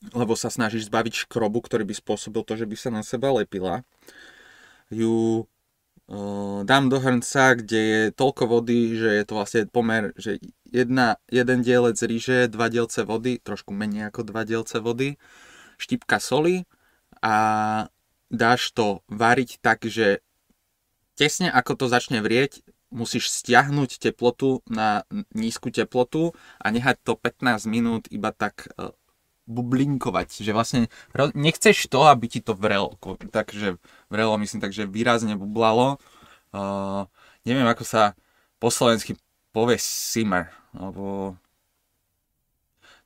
lebo 0.09 0.33
sa 0.33 0.49
snažíš 0.49 0.89
zbaviť 0.89 1.29
škrobu, 1.29 1.61
ktorý 1.61 1.85
by 1.85 1.93
spôsobil 1.93 2.41
to, 2.41 2.57
že 2.57 2.65
by 2.65 2.75
sa 2.75 2.89
na 2.89 3.05
seba 3.05 3.29
lepila, 3.29 3.85
ju 4.89 5.45
uh, 5.45 6.59
dám 6.65 6.89
do 6.89 6.97
hrnca, 6.97 7.61
kde 7.61 7.81
je 7.81 8.01
toľko 8.17 8.43
vody, 8.49 8.97
že 8.97 9.09
je 9.21 9.23
to 9.29 9.33
vlastne 9.37 9.61
pomer, 9.69 10.11
že 10.17 10.41
jedna, 10.65 11.21
jeden 11.29 11.61
dielec 11.61 12.01
ríže, 12.01 12.49
dva 12.49 12.73
dielce 12.73 13.05
vody, 13.05 13.37
trošku 13.37 13.69
menej 13.71 14.09
ako 14.09 14.25
dva 14.25 14.41
dielce 14.41 14.81
vody, 14.81 15.21
štipka 15.77 16.17
soli 16.17 16.65
a 17.21 17.35
dáš 18.33 18.73
to 18.73 19.05
variť 19.05 19.61
tak, 19.61 19.85
že 19.85 20.25
tesne 21.13 21.53
ako 21.53 21.77
to 21.77 21.85
začne 21.85 22.25
vrieť, 22.25 22.65
musíš 22.91 23.31
stiahnuť 23.31 24.03
teplotu 24.03 24.59
na 24.67 25.07
nízku 25.31 25.71
teplotu 25.71 26.35
a 26.59 26.67
nehať 26.73 26.99
to 27.07 27.13
15 27.15 27.63
minút 27.69 28.03
iba 28.11 28.35
tak 28.35 28.67
uh, 28.75 28.91
bublinkovať, 29.49 30.45
že 30.45 30.51
vlastne 30.53 30.87
nechceš 31.33 31.89
to, 31.89 32.05
aby 32.07 32.29
ti 32.29 32.39
to 32.39 32.53
vrelo, 32.53 32.95
takže 33.33 33.81
vrelo 34.07 34.37
myslím 34.37 34.61
takže 34.61 34.85
výrazne 34.85 35.35
bublalo. 35.35 35.97
Uh, 36.51 37.07
neviem 37.47 37.65
ako 37.65 37.83
sa 37.83 38.13
po 38.61 38.69
slovensky 38.69 39.17
povie 39.51 39.81
simmer, 39.81 40.53
alebo 40.71 41.35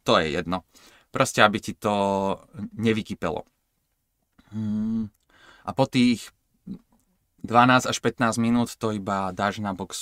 to 0.06 0.22
je 0.22 0.38
jedno. 0.38 0.68
Proste, 1.10 1.42
aby 1.42 1.58
ti 1.64 1.74
to 1.74 1.94
nevykypelo. 2.78 3.48
Hmm. 4.54 5.10
A 5.66 5.74
po 5.74 5.90
tých 5.90 6.30
12 7.46 7.90
až 7.90 7.98
15 8.02 8.42
minút 8.42 8.74
to 8.78 8.94
iba 8.94 9.30
dáš 9.34 9.62
na 9.62 9.74
bok 9.74 9.94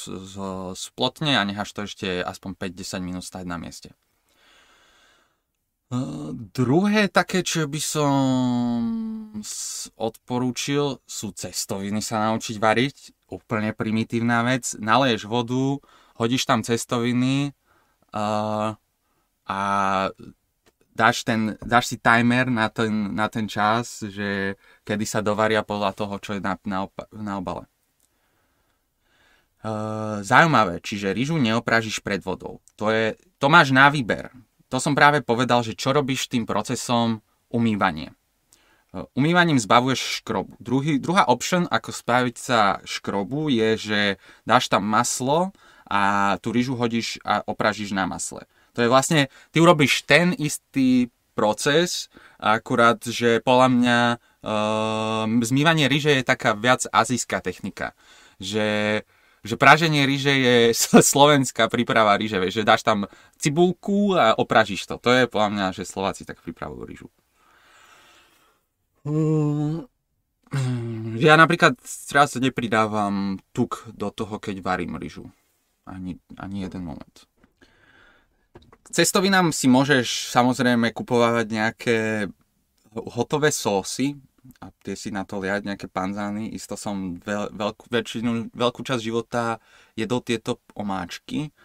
splotne 0.75 1.35
a 1.35 1.43
necháš 1.43 1.75
to 1.75 1.87
ešte 1.87 2.07
aspoň 2.23 2.55
5-10 2.71 3.03
minút 3.03 3.23
stať 3.23 3.43
na 3.47 3.59
mieste. 3.59 3.91
Uh, 5.93 6.33
druhé 6.33 7.05
také, 7.05 7.45
čo 7.45 7.69
by 7.69 7.77
som 7.77 8.09
odporúčil, 9.93 10.97
sú 11.05 11.29
cestoviny 11.37 12.01
sa 12.01 12.33
naučiť 12.33 12.57
variť. 12.57 12.97
Úplne 13.29 13.77
primitívna 13.77 14.41
vec. 14.41 14.73
Naleješ 14.81 15.29
vodu, 15.29 15.77
hodíš 16.17 16.49
tam 16.49 16.65
cestoviny 16.65 17.53
uh, 18.09 18.73
a 19.45 19.59
dáš, 20.97 21.21
ten, 21.21 21.61
dáš 21.61 21.93
si 21.93 22.01
timer 22.01 22.49
na 22.49 22.73
ten, 22.73 23.13
na 23.13 23.29
ten 23.29 23.45
čas, 23.45 24.01
že 24.01 24.57
kedy 24.81 25.05
sa 25.05 25.21
dovaria 25.21 25.61
podľa 25.61 25.93
toho, 25.93 26.15
čo 26.17 26.33
je 26.33 26.41
na, 26.41 26.57
na, 26.65 26.89
na 27.13 27.33
obale. 27.37 27.69
zaujímavé, 30.25 30.81
čiže 30.81 31.13
rýžu 31.13 31.37
neoprážiš 31.37 32.01
pred 32.01 32.19
vodou. 32.19 32.59
To, 32.75 32.89
je, 32.89 33.15
to 33.37 33.47
máš 33.47 33.69
na 33.69 33.87
výber. 33.93 34.33
To 34.73 34.81
som 34.81 34.97
práve 34.97 35.21
povedal, 35.21 35.61
že 35.61 35.77
čo 35.77 35.93
robíš 35.93 36.33
tým 36.33 36.49
procesom 36.49 37.21
umývanie. 37.53 38.17
Umývaním 39.13 39.61
zbavuješ 39.61 40.25
škrobu. 40.25 40.57
Druhý, 40.57 40.97
druhá 40.97 41.29
option, 41.29 41.69
ako 41.69 41.93
spraviť 41.93 42.35
sa 42.41 42.81
škrobu, 42.81 43.53
je, 43.53 43.69
že 43.77 44.01
dáš 44.49 44.73
tam 44.73 44.81
maslo 44.89 45.53
a 45.85 46.35
tú 46.41 46.49
rýžu 46.49 46.73
hodíš 46.73 47.21
a 47.21 47.45
opražíš 47.45 47.93
na 47.93 48.09
masle. 48.09 48.49
To 48.73 48.81
je 48.81 48.89
vlastne, 48.89 49.29
ty 49.53 49.61
urobíš 49.61 50.09
ten 50.09 50.33
istý 50.41 51.13
proces, 51.37 52.09
akurát, 52.41 52.97
že 53.05 53.45
podľa 53.45 53.69
mňa 53.77 53.99
uh, 54.17 55.25
zmývanie 55.29 55.85
ríže 55.85 56.17
je 56.17 56.25
taká 56.25 56.57
viac 56.57 56.85
azijská 56.89 57.45
technika. 57.45 57.93
Že, 58.41 59.01
že 59.43 59.59
praženie 59.59 60.07
ríže 60.07 60.31
je 60.31 60.55
slovenská 61.13 61.67
príprava 61.67 62.15
ríže, 62.15 62.39
že 62.49 62.63
dáš 62.63 62.81
tam 62.81 63.11
cibulku 63.35 64.15
a 64.15 64.33
opražíš 64.39 64.87
to. 64.87 64.95
To 65.03 65.11
je 65.11 65.23
podľa 65.27 65.49
mňa, 65.51 65.65
že 65.75 65.83
Slováci 65.83 66.23
tak 66.23 66.39
pripravujú 66.39 66.83
rýžu. 66.87 67.07
Mm, 69.03 69.83
ja 71.27 71.35
napríklad 71.35 71.75
teraz 72.07 72.39
nepridávam 72.39 73.35
tuk 73.51 73.83
do 73.91 74.07
toho, 74.09 74.39
keď 74.39 74.63
varím 74.63 74.95
ryžu. 74.95 75.27
Ani, 75.83 76.15
ani 76.39 76.63
jeden 76.63 76.87
moment. 76.87 77.27
Cestovinám 78.87 79.51
si 79.51 79.67
môžeš 79.67 80.31
samozrejme 80.31 80.95
kupovať 80.95 81.45
nejaké 81.51 81.97
hotové 82.95 83.51
sósy 83.51 84.15
a 84.59 84.71
tie 84.83 84.95
si 84.99 85.09
na 85.09 85.23
to 85.23 85.39
liať 85.39 85.63
nejaké 85.63 85.87
panzány. 85.87 86.51
Isto 86.51 86.75
som 86.75 87.15
veľ, 87.19 87.55
veľkú, 87.55 87.83
väčšinu, 87.87 88.51
veľkú 88.51 88.81
časť 88.83 89.01
života 89.01 89.63
jedol 89.95 90.19
tieto 90.19 90.59
omáčky. 90.75 91.55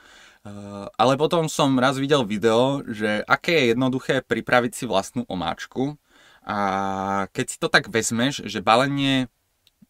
Uh, 0.46 0.86
ale 0.94 1.18
potom 1.18 1.50
som 1.50 1.74
raz 1.76 1.98
videl 1.98 2.22
video, 2.22 2.86
že 2.86 3.26
aké 3.26 3.58
je 3.58 3.64
jednoduché 3.74 4.22
pripraviť 4.22 4.72
si 4.72 4.84
vlastnú 4.86 5.26
omáčku 5.26 5.98
a 6.46 6.58
keď 7.34 7.46
si 7.50 7.56
to 7.60 7.68
tak 7.68 7.90
vezmeš, 7.90 8.46
že 8.46 8.64
balenie 8.64 9.26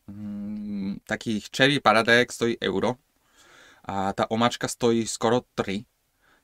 mm, 0.09 1.05
takých 1.07 1.53
cherry 1.53 1.77
paradajek 1.79 2.33
stojí 2.33 2.55
euro 2.59 2.97
a 3.85 4.11
tá 4.17 4.27
omáčka 4.33 4.67
stojí 4.67 5.05
skoro 5.07 5.45
3, 5.55 5.85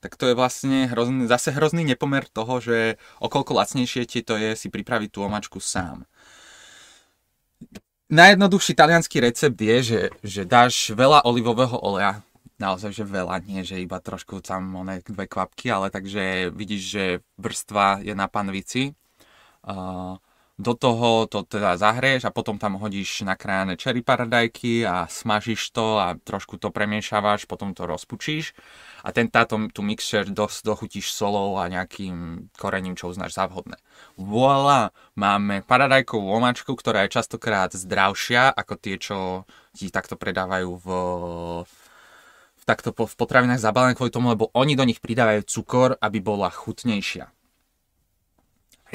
tak 0.04 0.20
to 0.20 0.28
je 0.28 0.36
vlastne 0.36 0.84
hrozný, 0.84 1.24
zase 1.24 1.48
hrozný 1.48 1.80
nepomer 1.88 2.28
toho, 2.28 2.60
že 2.60 3.00
okolko 3.24 3.56
lacnejšie 3.56 4.04
ti 4.04 4.20
to 4.20 4.36
je 4.36 4.52
si 4.52 4.68
pripraviť 4.68 5.08
tú 5.08 5.24
omáčku 5.24 5.64
sám. 5.64 6.04
Najjednoduchší 8.12 8.76
talianský 8.76 9.24
recept 9.24 9.56
je, 9.56 9.76
že, 9.80 10.00
že 10.20 10.42
dáš 10.44 10.92
veľa 10.92 11.24
olivového 11.24 11.80
oleja, 11.80 12.20
naozaj, 12.60 12.92
že 12.92 13.08
veľa, 13.08 13.40
nie, 13.48 13.64
že 13.64 13.80
iba 13.80 13.96
trošku 13.96 14.44
tam 14.44 14.76
one 14.76 15.00
dve 15.00 15.24
kvapky, 15.24 15.72
ale 15.72 15.88
takže 15.88 16.52
vidíš, 16.52 16.82
že 16.84 17.04
vrstva 17.40 18.04
je 18.04 18.12
na 18.12 18.28
panvici 18.28 18.92
do 20.54 20.70
toho 20.78 21.26
to 21.26 21.42
teda 21.42 21.74
zahrieš 21.74 22.30
a 22.30 22.34
potom 22.34 22.62
tam 22.62 22.78
hodíš 22.78 23.26
nakrájané 23.26 23.74
cherry 23.74 24.06
paradajky 24.06 24.86
a 24.86 25.10
smažíš 25.10 25.74
to 25.74 25.98
a 25.98 26.14
trošku 26.14 26.62
to 26.62 26.70
premiešavaš, 26.70 27.50
potom 27.50 27.74
to 27.74 27.82
rozpučíš 27.90 28.54
a 29.02 29.10
ten 29.10 29.26
táto, 29.26 29.58
tu 29.74 29.82
mixer 29.82 30.30
dosť 30.30 30.62
dochutíš 30.62 31.10
solou 31.10 31.58
a 31.58 31.66
nejakým 31.66 32.46
korením, 32.54 32.94
čo 32.94 33.10
uznáš 33.10 33.34
za 33.34 33.50
vhodné. 33.50 33.82
Voilà, 34.14 34.94
máme 35.18 35.66
paradajkovú 35.66 36.22
omáčku, 36.22 36.70
ktorá 36.78 37.02
je 37.04 37.18
častokrát 37.18 37.74
zdravšia 37.74 38.54
ako 38.54 38.74
tie, 38.78 38.94
čo 39.02 39.18
ti 39.74 39.90
takto 39.90 40.14
predávajú 40.14 40.70
v, 40.78 40.86
v 42.54 42.62
takto 42.62 42.94
v 42.94 43.14
potravinách 43.18 43.58
zabalené 43.58 43.98
kvôli 43.98 44.14
tomu, 44.14 44.30
lebo 44.30 44.54
oni 44.54 44.78
do 44.78 44.86
nich 44.86 45.02
pridávajú 45.02 45.42
cukor, 45.50 45.98
aby 45.98 46.22
bola 46.22 46.46
chutnejšia 46.46 47.34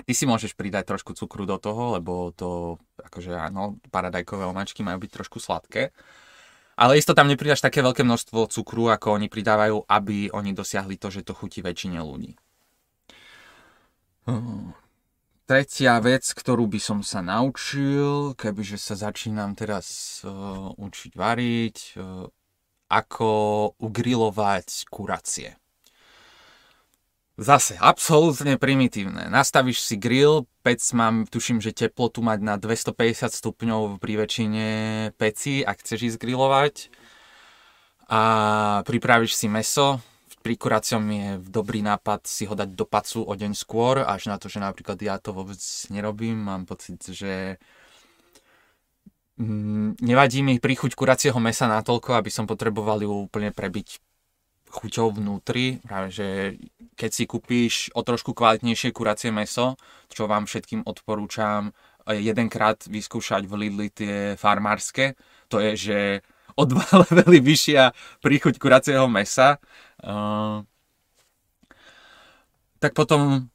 ty 0.03 0.13
si 0.15 0.25
môžeš 0.25 0.55
pridať 0.55 0.95
trošku 0.95 1.15
cukru 1.15 1.45
do 1.45 1.57
toho, 1.61 1.99
lebo 1.99 2.33
to, 2.35 2.81
akože 2.99 3.35
áno, 3.35 3.77
paradajkové 3.93 4.45
omáčky 4.47 4.83
majú 4.83 5.03
byť 5.03 5.11
trošku 5.11 5.37
sladké. 5.41 5.91
Ale 6.79 6.95
isto 6.95 7.11
tam 7.11 7.27
nepridáš 7.27 7.59
také 7.59 7.83
veľké 7.83 8.07
množstvo 8.07 8.47
cukru, 8.47 8.87
ako 8.87 9.19
oni 9.19 9.27
pridávajú, 9.27 9.83
aby 9.83 10.31
oni 10.31 10.55
dosiahli 10.55 10.95
to, 10.95 11.11
že 11.11 11.27
to 11.27 11.35
chutí 11.35 11.59
väčšine 11.59 11.99
ľudí. 11.99 12.39
Tretia 15.49 15.97
vec, 15.99 16.23
ktorú 16.29 16.69
by 16.69 16.79
som 16.79 16.99
sa 17.01 17.25
naučil, 17.25 18.37
kebyže 18.37 18.77
sa 18.77 18.93
začínam 18.93 19.57
teraz 19.57 20.21
uh, 20.21 20.69
učiť 20.77 21.11
variť, 21.17 21.77
uh, 21.97 22.29
ako 22.87 23.29
ugrilovať 23.81 24.85
kuracie. 24.93 25.57
Zase, 27.39 27.79
absolútne 27.79 28.59
primitívne. 28.59 29.31
Nastavíš 29.31 29.79
si 29.79 29.95
grill, 29.95 30.43
pec 30.59 30.83
mám, 30.91 31.23
tuším, 31.23 31.63
že 31.63 31.71
teplotu 31.71 32.19
mať 32.19 32.39
na 32.43 32.59
250 32.59 33.31
stupňov 33.31 33.95
pri 33.95 34.13
väčšine 34.19 34.67
peci, 35.15 35.63
ak 35.63 35.79
chceš 35.79 35.99
ísť 36.03 36.17
grillovať. 36.19 36.91
A 38.11 38.21
pripravíš 38.83 39.39
si 39.39 39.47
meso. 39.47 40.03
Pri 40.43 40.59
kuracom 40.59 40.99
je 40.99 41.39
dobrý 41.39 41.79
nápad 41.79 42.27
si 42.27 42.43
ho 42.43 42.59
dať 42.59 42.75
do 42.75 42.83
pacu 42.83 43.23
o 43.23 43.31
deň 43.31 43.55
skôr, 43.55 44.03
až 44.03 44.27
na 44.27 44.35
to, 44.35 44.51
že 44.51 44.59
napríklad 44.59 44.99
ja 44.99 45.15
to 45.15 45.31
vôbec 45.31 45.63
nerobím. 45.95 46.43
Mám 46.43 46.67
pocit, 46.67 46.99
že 47.07 47.55
mm, 49.39 50.03
nevadí 50.03 50.43
mi 50.43 50.59
príchuť 50.59 50.91
kuracieho 50.91 51.39
mesa 51.39 51.71
natoľko, 51.71 52.19
aby 52.19 52.27
som 52.27 52.43
potreboval 52.43 52.99
ju 52.99 53.31
úplne 53.31 53.55
prebiť 53.55 54.08
chuťou 54.69 55.17
vnútri, 55.17 55.81
práve 55.81 56.13
že 56.13 56.27
keď 56.93 57.11
si 57.11 57.23
kúpíš 57.25 57.89
o 57.97 58.05
trošku 58.05 58.37
kvalitnejšie 58.37 58.93
kuracie 58.93 59.33
meso, 59.33 59.75
čo 60.13 60.29
vám 60.29 60.45
všetkým 60.45 60.85
odporúčam 60.85 61.73
jedenkrát 62.09 62.81
vyskúšať 62.89 63.45
v 63.45 63.53
Lidli 63.65 63.87
tie 63.93 64.33
farmárske, 64.37 65.13
to 65.49 65.61
je, 65.61 65.71
že 65.77 65.99
o 66.57 66.63
dva 66.65 66.85
levely 67.05 67.39
vyššia 67.41 67.93
príchuť 68.21 68.57
kuracieho 68.57 69.05
mesa. 69.09 69.61
Tak 72.79 72.91
potom 72.95 73.51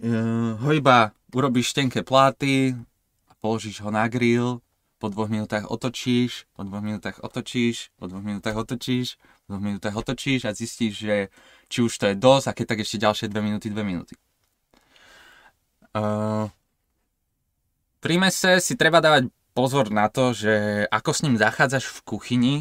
uh, 0.00 0.52
ho 0.56 0.70
iba 0.72 1.12
urobíš 1.30 1.76
tenké 1.76 2.00
pláty 2.00 2.72
a 3.28 3.32
položíš 3.36 3.84
ho 3.84 3.92
na 3.92 4.08
grill 4.08 4.64
po 5.00 5.08
dvoch 5.08 5.32
minútach 5.32 5.64
otočíš, 5.68 6.44
po 6.52 6.64
dvoch 6.64 6.84
minútach 6.84 7.16
otočíš, 7.24 7.88
po 7.96 8.04
dvoch 8.08 8.20
minútach 8.20 8.56
otočíš, 8.56 9.16
po 9.50 9.58
dvoch 9.58 9.66
minútach 9.66 9.98
otočíš 9.98 10.46
a 10.46 10.54
zistíš, 10.54 11.02
že 11.02 11.16
či 11.66 11.82
už 11.82 11.90
to 11.90 12.06
je 12.06 12.14
dosť 12.14 12.46
a 12.46 12.54
keď 12.54 12.66
tak 12.70 12.80
ešte 12.86 13.02
ďalšie 13.02 13.26
dve 13.26 13.42
minúty, 13.42 13.66
dve 13.66 13.82
minúty. 13.82 14.14
Uh, 15.90 16.46
pri 17.98 18.14
mese 18.22 18.62
si 18.62 18.78
treba 18.78 19.02
dávať 19.02 19.26
pozor 19.58 19.90
na 19.90 20.06
to, 20.06 20.30
že 20.30 20.86
ako 20.86 21.10
s 21.10 21.22
ním 21.26 21.34
zachádzaš 21.34 21.90
v 21.90 21.98
kuchyni 22.06 22.56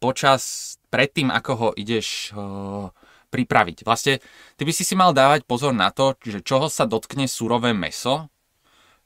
počas, 0.00 0.74
predtým 0.88 1.28
ako 1.28 1.52
ho 1.52 1.68
ideš 1.76 2.32
uh, 2.32 2.88
pripraviť. 3.28 3.84
Vlastne, 3.84 4.24
ty 4.56 4.62
by 4.64 4.72
si 4.72 4.88
si 4.88 4.96
mal 4.96 5.12
dávať 5.12 5.44
pozor 5.44 5.76
na 5.76 5.92
to, 5.92 6.16
že 6.24 6.40
čoho 6.40 6.72
sa 6.72 6.88
dotkne 6.88 7.28
surové 7.28 7.76
meso, 7.76 8.32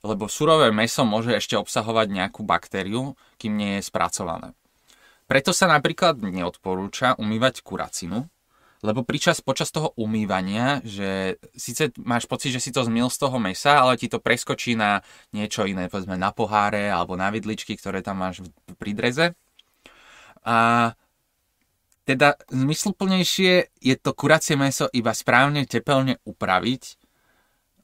lebo 0.07 0.31
surové 0.31 0.71
meso 0.71 1.03
môže 1.03 1.35
ešte 1.35 1.59
obsahovať 1.59 2.07
nejakú 2.07 2.47
baktériu, 2.47 3.19
kým 3.35 3.59
nie 3.59 3.83
je 3.83 3.87
spracované. 3.91 4.58
Preto 5.29 5.53
sa 5.53 5.69
napríklad 5.69 6.17
neodporúča 6.25 7.21
umývať 7.21 7.61
kuracinu, 7.61 8.25
lebo 8.81 9.05
pričas 9.05 9.45
počas 9.45 9.69
toho 9.69 9.93
umývania, 10.01 10.81
že 10.87 11.37
síce 11.53 11.93
máš 12.01 12.25
pocit, 12.25 12.55
že 12.55 12.65
si 12.65 12.71
to 12.73 12.81
zmil 12.81 13.13
z 13.13 13.19
toho 13.21 13.37
mesa, 13.37 13.85
ale 13.85 14.01
ti 14.01 14.09
to 14.09 14.23
preskočí 14.23 14.73
na 14.73 15.05
niečo 15.37 15.69
iné, 15.69 15.93
povedzme 15.93 16.17
na 16.17 16.33
poháre 16.33 16.89
alebo 16.89 17.13
na 17.13 17.29
vidličky, 17.29 17.77
ktoré 17.77 18.01
tam 18.01 18.25
máš 18.25 18.41
pri 18.81 18.97
dreze. 18.97 19.27
A 20.49 20.95
teda 22.09 22.41
zmysluplnejšie 22.49 23.69
je 23.85 23.95
to 24.01 24.17
kuracie 24.17 24.57
meso 24.57 24.89
iba 24.97 25.13
správne 25.13 25.69
tepelne 25.69 26.17
upraviť, 26.25 26.97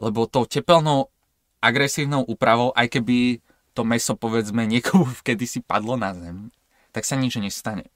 lebo 0.00 0.24
tou 0.24 0.48
tepelnou 0.48 1.12
agresívnou 1.61 2.24
úpravou, 2.24 2.72
aj 2.72 2.88
keby 2.88 3.44
to 3.76 3.85
meso 3.85 4.16
povedzme 4.16 4.64
niekomu 4.64 5.11
kedysi 5.26 5.61
padlo 5.61 6.00
na 6.00 6.16
zem, 6.16 6.48
tak 6.94 7.02
sa 7.02 7.18
nič 7.18 7.35
nestane. 7.42 7.90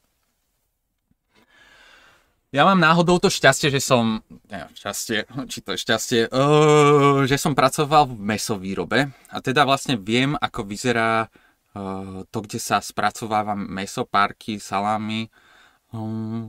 Ja 2.49 2.65
mám 2.65 2.81
náhodou 2.81 3.21
to 3.21 3.29
šťastie, 3.29 3.69
že 3.69 3.77
som, 3.77 4.25
neviem, 4.49 4.73
šťastie, 4.73 5.29
či 5.53 5.59
to 5.61 5.77
je 5.77 5.85
šťastie, 5.85 6.21
uh, 6.33 7.29
že 7.29 7.37
som 7.37 7.53
pracoval 7.53 8.09
v 8.09 8.17
mesovýrobe 8.17 8.99
a 9.29 9.37
teda 9.45 9.69
vlastne 9.69 10.01
viem, 10.01 10.33
ako 10.33 10.65
vyzerá 10.65 11.29
uh, 11.29 12.25
to, 12.33 12.39
kde 12.41 12.57
sa 12.57 12.81
spracováva 12.81 13.53
meso, 13.53 14.09
párky, 14.09 14.57
salámy. 14.57 15.29
Um, 15.93 16.49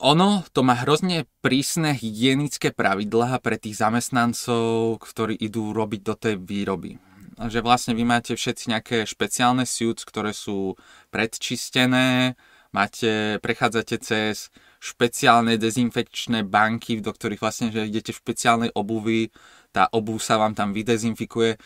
ono 0.00 0.40
to 0.56 0.64
má 0.64 0.80
hrozne 0.80 1.28
prísne 1.44 1.92
hygienické 1.92 2.72
pravidlá 2.72 3.40
pre 3.44 3.60
tých 3.60 3.76
zamestnancov, 3.76 5.04
ktorí 5.04 5.36
idú 5.36 5.76
robiť 5.76 6.00
do 6.00 6.14
tej 6.16 6.34
výroby. 6.40 6.96
Že 7.36 7.60
vlastne 7.60 7.92
vy 7.92 8.04
máte 8.08 8.32
všetci 8.32 8.72
nejaké 8.72 8.96
špeciálne 9.04 9.68
suits, 9.68 10.08
ktoré 10.08 10.32
sú 10.32 10.80
predčistené, 11.12 12.32
máte, 12.72 13.36
prechádzate 13.44 13.96
cez 14.00 14.48
špeciálne 14.80 15.56
dezinfekčné 15.60 16.44
banky, 16.44 17.00
do 17.00 17.12
ktorých 17.12 17.40
vlastne, 17.40 17.68
že 17.72 17.88
idete 17.88 18.12
v 18.12 18.20
špeciálnej 18.24 18.70
obuvi, 18.72 19.32
tá 19.72 19.88
obuv 19.92 20.20
sa 20.20 20.40
vám 20.40 20.56
tam 20.56 20.72
vydezinfikuje, 20.72 21.60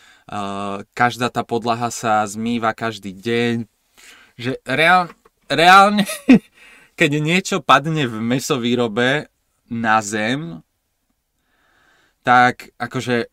každá 0.91 1.27
tá 1.31 1.47
podlaha 1.47 1.87
sa 1.87 2.27
zmýva 2.27 2.75
každý 2.75 3.15
deň, 3.15 3.67
že 4.35 4.59
reál, 4.67 5.11
reálne, 5.47 6.03
keď 6.99 7.11
niečo 7.23 7.57
padne 7.63 8.07
v 8.07 8.19
mesovýrobe 8.19 9.31
na 9.71 10.03
zem, 10.03 10.59
tak 12.21 12.75
akože 12.75 13.31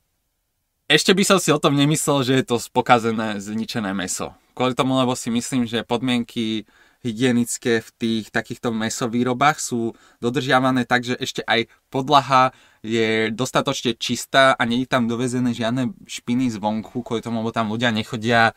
ešte 0.88 1.12
by 1.12 1.24
som 1.24 1.38
si 1.38 1.53
o 1.53 1.61
tom 1.61 1.77
nemyslel, 1.77 2.24
že 2.24 2.33
je 2.40 2.44
to 2.48 2.57
pokazené, 2.72 3.37
zničené 3.37 3.92
meso. 3.92 4.33
Kvôli 4.57 4.72
tomu, 4.72 4.96
lebo 4.96 5.12
si 5.12 5.29
myslím, 5.29 5.68
že 5.68 5.85
podmienky 5.85 6.64
hygienické 7.05 7.79
v 7.79 7.90
tých 7.94 8.24
takýchto 8.35 8.74
mesovýrobách 8.74 9.62
sú 9.62 9.94
dodržiavané 10.18 10.83
tak, 10.83 11.07
že 11.07 11.14
ešte 11.14 11.46
aj 11.46 11.70
podlaha 11.94 12.51
je 12.83 13.31
dostatočne 13.31 13.94
čistá 13.94 14.59
a 14.59 14.62
nie 14.66 14.83
je 14.83 14.90
tam 14.90 15.07
dovezené 15.07 15.55
žiadne 15.55 15.94
špiny 16.11 16.51
zvonku, 16.51 17.07
kvôli 17.07 17.22
tomu, 17.22 17.38
lebo 17.44 17.55
tam 17.55 17.70
ľudia 17.70 17.94
nechodia 17.94 18.51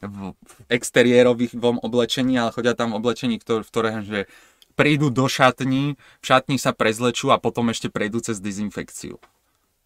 v 0.00 0.32
exteriérovom 0.72 1.82
oblečení, 1.84 2.40
ale 2.40 2.54
chodia 2.54 2.72
tam 2.72 2.96
v 2.96 2.98
oblečení, 3.00 3.36
ktoré, 3.40 3.60
v 3.64 3.68
ktoré 3.68 3.90
že 4.04 4.20
prídu 4.76 5.08
do 5.08 5.24
šatní, 5.28 5.96
v 5.96 6.24
šatni 6.24 6.56
sa 6.56 6.72
prezlečú 6.72 7.32
a 7.32 7.40
potom 7.40 7.68
ešte 7.72 7.88
prejdú 7.88 8.24
cez 8.24 8.40
dezinfekciu. 8.40 9.20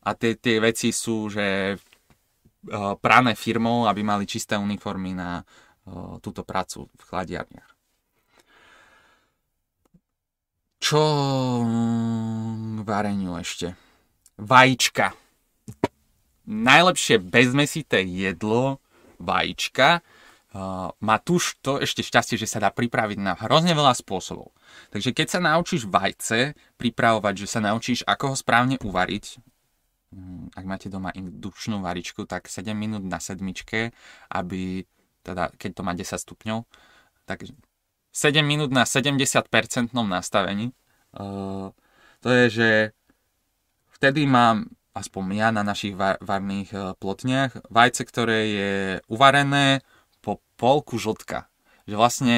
A 0.01 0.17
tie, 0.17 0.33
tie 0.33 0.57
veci 0.65 0.97
sú, 0.97 1.29
že 1.29 1.77
uh, 1.77 2.97
prané 2.97 3.37
firmou, 3.37 3.85
aby 3.85 4.01
mali 4.01 4.25
čisté 4.25 4.57
uniformy 4.57 5.13
na 5.13 5.45
uh, 5.45 6.17
túto 6.25 6.41
prácu 6.41 6.89
v 6.89 7.03
chladiarniach. 7.05 7.71
Čo 10.81 11.03
k 11.61 12.79
vareniu 12.81 13.37
ešte? 13.37 13.77
Vajíčka. 14.41 15.13
Najlepšie 16.49 17.21
bezmesité 17.21 18.01
jedlo, 18.01 18.81
vajíčka. 19.21 20.01
Uh, 20.51 20.91
má 20.99 21.21
tuž 21.21 21.61
to 21.61 21.79
ešte 21.79 22.01
šťastie, 22.01 22.41
že 22.41 22.49
sa 22.49 22.59
dá 22.59 22.73
pripraviť 22.73 23.21
na 23.21 23.37
hrozne 23.37 23.77
veľa 23.77 23.93
spôsobov. 23.93 24.51
Takže 24.91 25.13
keď 25.13 25.27
sa 25.29 25.39
naučíš 25.45 25.85
vajce 25.87 26.57
pripravovať, 26.81 27.35
že 27.45 27.47
sa 27.47 27.61
naučíš, 27.61 28.03
ako 28.09 28.35
ho 28.35 28.37
správne 28.41 28.81
uvariť, 28.81 29.39
Mm, 29.39 29.60
ak 30.59 30.65
máte 30.67 30.91
doma 30.91 31.15
indukčnú 31.15 31.79
varičku, 31.79 32.27
tak 32.27 32.51
7 32.51 32.75
minút 32.75 33.07
na 33.07 33.23
sedmičke, 33.23 33.95
aby, 34.35 34.83
teda 35.23 35.55
keď 35.55 35.71
to 35.71 35.83
má 35.87 35.95
10 35.95 36.19
stupňov, 36.19 36.67
tak 37.31 37.47
7 38.11 38.43
minút 38.43 38.75
na 38.75 38.83
70% 38.83 39.47
nastavení. 39.95 40.75
To 42.21 42.29
je, 42.29 42.45
že 42.51 42.71
vtedy 43.95 44.27
mám, 44.27 44.75
aspoň 44.99 45.25
ja 45.39 45.49
na 45.55 45.63
našich 45.63 45.95
var- 45.95 46.19
varných 46.19 46.99
plotniach, 46.99 47.71
vajce, 47.71 48.03
ktoré 48.03 48.39
je 48.51 48.75
uvarené 49.07 49.87
po 50.19 50.43
polku 50.59 50.99
žltka. 50.99 51.47
Že 51.87 51.95
vlastne 51.95 52.37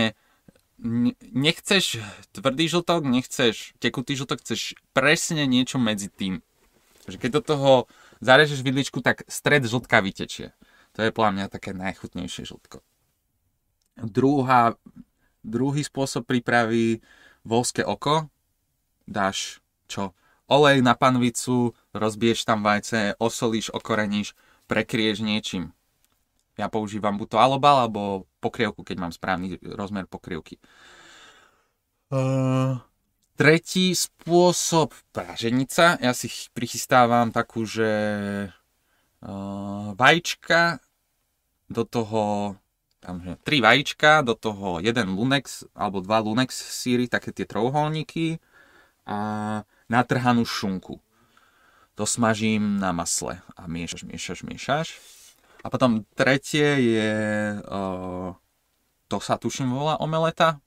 nechceš 1.32 2.04
tvrdý 2.36 2.68
žltok, 2.68 3.08
nechceš 3.08 3.72
tekutý 3.80 4.12
žltok, 4.12 4.44
chceš 4.44 4.76
presne 4.92 5.48
niečo 5.48 5.80
medzi 5.80 6.12
tým. 6.12 6.44
Takže 7.02 7.18
keď 7.18 7.30
do 7.38 7.42
toho 7.42 7.70
zarežeš 8.22 8.62
vidličku, 8.62 9.02
tak 9.02 9.26
stred 9.26 9.66
žltka 9.66 9.98
vytečie. 9.98 10.54
To 10.94 11.02
je 11.02 11.10
podľa 11.10 11.32
mňa 11.34 11.46
také 11.50 11.74
najchutnejšie 11.74 12.46
žltko. 12.46 12.84
Druhá, 13.98 14.78
druhý 15.42 15.82
spôsob 15.82 16.24
prípravy 16.24 17.02
volské 17.42 17.82
oko. 17.82 18.30
Dáš 19.04 19.58
čo? 19.90 20.14
Olej 20.46 20.84
na 20.84 20.92
panvicu, 20.92 21.72
rozbiješ 21.96 22.44
tam 22.44 22.60
vajce, 22.62 23.16
osolíš, 23.18 23.72
okoreníš, 23.72 24.36
prekrieš 24.68 25.24
niečím. 25.24 25.72
Ja 26.60 26.68
používam 26.68 27.16
buď 27.16 27.28
to 27.34 27.38
alobal, 27.40 27.88
alebo 27.88 28.28
pokrievku, 28.44 28.84
keď 28.84 28.96
mám 29.00 29.12
správny 29.16 29.56
rozmer 29.64 30.04
pokrievky. 30.04 30.60
Uh, 32.12 32.76
Tretí 33.32 33.96
spôsob 33.96 34.92
praženica, 35.10 35.96
ja 35.96 36.12
si 36.12 36.28
prichystávam 36.52 37.32
takú, 37.32 37.64
že 37.64 37.88
uh, 39.24 39.96
vajíčka, 39.96 40.84
do 41.72 41.88
toho 41.88 42.54
tam, 43.02 43.18
že 43.18 43.34
tri 43.42 43.58
vajíčka, 43.58 44.22
do 44.22 44.38
toho 44.38 44.78
jeden 44.78 45.18
lunex 45.18 45.66
alebo 45.74 45.98
dva 45.98 46.22
lunex 46.22 46.54
síry, 46.54 47.10
také 47.10 47.34
tie 47.34 47.42
trojuholníky 47.42 48.38
a 49.02 49.18
natrhanú 49.90 50.46
šunku. 50.46 51.02
To 51.98 52.04
smažím 52.06 52.78
na 52.78 52.94
masle 52.94 53.42
a 53.58 53.66
miešaš, 53.66 54.06
miešaš, 54.06 54.40
miešaš. 54.46 54.88
A 55.64 55.70
potom 55.70 56.06
tretie 56.14 56.94
je, 56.94 57.14
uh, 57.58 58.38
to 59.10 59.18
sa 59.18 59.34
tuším 59.34 59.74
volá 59.74 59.98
omeleta, 59.98 60.62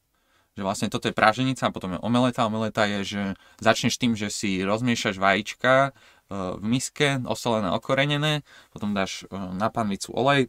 že 0.56 0.63
vlastne 0.63 0.88
toto 0.88 1.12
je 1.12 1.15
praženica 1.15 1.68
a 1.68 1.74
potom 1.76 1.96
je 1.96 2.04
omeleta. 2.04 2.48
Omeleta 2.48 2.88
je, 2.88 3.00
že 3.04 3.24
začneš 3.60 4.00
tým, 4.00 4.15
že 4.15 4.32
si 4.32 4.63
rozmiešaš 4.63 5.20
vajíčka 5.20 5.91
e, 5.91 5.91
v 6.32 6.63
miske, 6.63 7.20
osolené, 7.28 7.76
okorenené, 7.76 8.48
potom 8.72 8.96
dáš 8.96 9.28
e, 9.28 9.36
na 9.36 9.68
panvicu 9.68 10.15
olej 10.15 10.48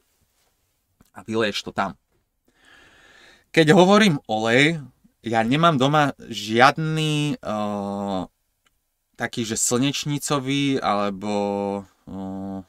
a 1.11 1.27
vyleješ 1.27 1.67
to 1.67 1.73
tam. 1.75 1.99
Keď 3.51 3.73
hovorím 3.75 4.23
olej, 4.31 4.79
ja 5.27 5.43
nemám 5.43 5.81
doma 5.81 6.15
žiadny 6.23 7.41
uh, 7.41 8.31
taký, 9.19 9.43
že 9.43 9.59
slnečnicový 9.59 10.79
alebo 10.79 11.33
uh, 12.07 12.63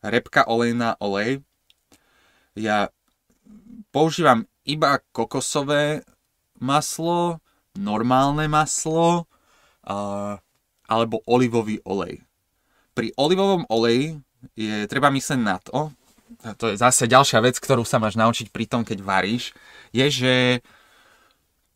repka 0.00 0.48
olej 0.48 0.72
na 0.72 0.96
olej. 1.02 1.44
Ja 2.56 2.88
používam 3.92 4.48
iba 4.64 5.02
kokosové 5.12 6.06
maslo, 6.62 7.42
normálne 7.74 8.46
maslo 8.46 9.26
alebo 10.86 11.20
olivový 11.26 11.82
olej. 11.82 12.22
Pri 12.94 13.10
olivovom 13.18 13.66
oleji 13.66 14.20
je 14.54 14.86
treba 14.86 15.10
myslieť 15.10 15.40
na 15.40 15.58
to, 15.58 15.90
a 16.42 16.56
to 16.56 16.72
je 16.72 16.80
zase 16.80 17.10
ďalšia 17.10 17.44
vec, 17.44 17.60
ktorú 17.60 17.84
sa 17.84 18.00
máš 18.00 18.16
naučiť 18.16 18.48
pri 18.48 18.64
tom, 18.64 18.82
keď 18.86 19.04
varíš, 19.04 19.52
je, 19.92 20.06
že 20.08 20.34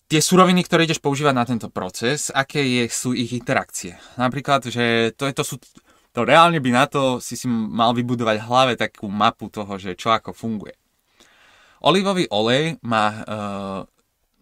tie 0.07 0.21
suroviny, 0.23 0.65
ktoré 0.65 0.87
ideš 0.87 1.03
používať 1.03 1.35
na 1.35 1.45
tento 1.45 1.69
proces, 1.69 2.33
aké 2.33 2.63
je, 2.63 2.83
sú 2.89 3.13
ich 3.13 3.35
interakcie. 3.37 3.99
Napríklad, 4.17 4.71
že 4.71 5.13
to, 5.19 5.29
je, 5.29 5.33
to 5.35 5.45
sú 5.45 5.57
to 6.17 6.25
reálne 6.25 6.57
by 6.57 6.71
na 6.73 6.89
to 6.89 7.21
si 7.21 7.37
si 7.37 7.45
mal 7.49 7.93
vybudovať 7.93 8.41
v 8.41 8.49
hlave 8.49 8.73
takú 8.81 9.13
mapu 9.13 9.53
toho, 9.53 9.77
že 9.77 9.93
čo 9.93 10.09
ako 10.09 10.33
funguje. 10.33 10.73
Olivový 11.85 12.25
olej 12.33 12.81
má 12.81 13.07
uh, 13.13 13.81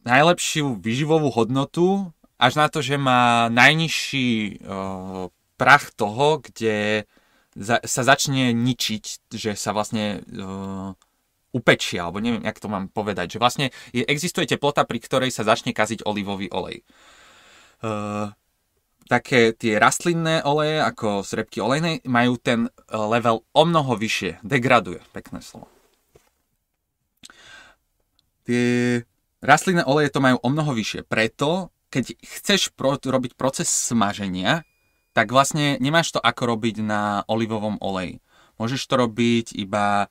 najlepšiu 0.04 0.78
vyživovú 0.78 1.32
hodnotu, 1.32 2.12
až 2.36 2.60
na 2.60 2.68
to, 2.68 2.84
že 2.84 3.00
má 3.00 3.48
najnižší 3.48 4.60
uh, 4.60 5.32
prach 5.56 5.90
toho, 5.96 6.44
kde 6.44 7.08
za, 7.56 7.80
sa 7.82 8.02
začne 8.04 8.52
ničiť, 8.52 9.32
že 9.32 9.56
sa 9.56 9.72
vlastne 9.72 10.20
uh, 10.20 10.92
upečia, 11.54 12.04
alebo 12.04 12.18
neviem, 12.18 12.42
jak 12.44 12.58
to 12.58 12.68
mám 12.68 12.90
povedať, 12.90 13.38
že 13.38 13.42
vlastne 13.42 13.66
je, 13.94 14.02
existuje 14.04 14.44
teplota, 14.44 14.82
pri 14.84 14.98
ktorej 14.98 15.30
sa 15.30 15.46
začne 15.46 15.70
kaziť 15.70 16.02
olivový 16.04 16.50
olej. 16.50 16.82
Uh, 17.80 18.34
také 19.08 19.52
tie 19.52 19.76
rastlinné 19.76 20.42
oleje, 20.42 20.80
ako 20.80 21.22
z 21.22 21.30
repky 21.44 21.60
olejnej, 21.60 22.04
majú 22.08 22.40
ten 22.40 22.72
level 22.88 23.44
o 23.52 23.62
mnoho 23.64 23.94
vyššie, 23.96 24.40
degraduje, 24.42 25.00
pekné 25.12 25.44
slovo. 25.44 25.68
Tie 28.44 29.00
Rastlinné 29.44 29.84
oleje 29.84 30.08
to 30.08 30.24
majú 30.24 30.40
o 30.40 30.48
mnoho 30.48 30.72
vyššie, 30.72 31.04
preto 31.04 31.68
keď 31.92 32.18
chceš 32.18 32.74
pro, 32.74 32.98
robiť 32.98 33.38
proces 33.38 33.70
smaženia, 33.70 34.66
tak 35.14 35.30
vlastne 35.30 35.78
nemáš 35.78 36.10
to 36.10 36.18
ako 36.18 36.56
robiť 36.56 36.82
na 36.82 37.22
olivovom 37.30 37.78
oleji. 37.78 38.18
Môžeš 38.58 38.82
to 38.90 38.98
robiť 38.98 39.54
iba 39.54 40.10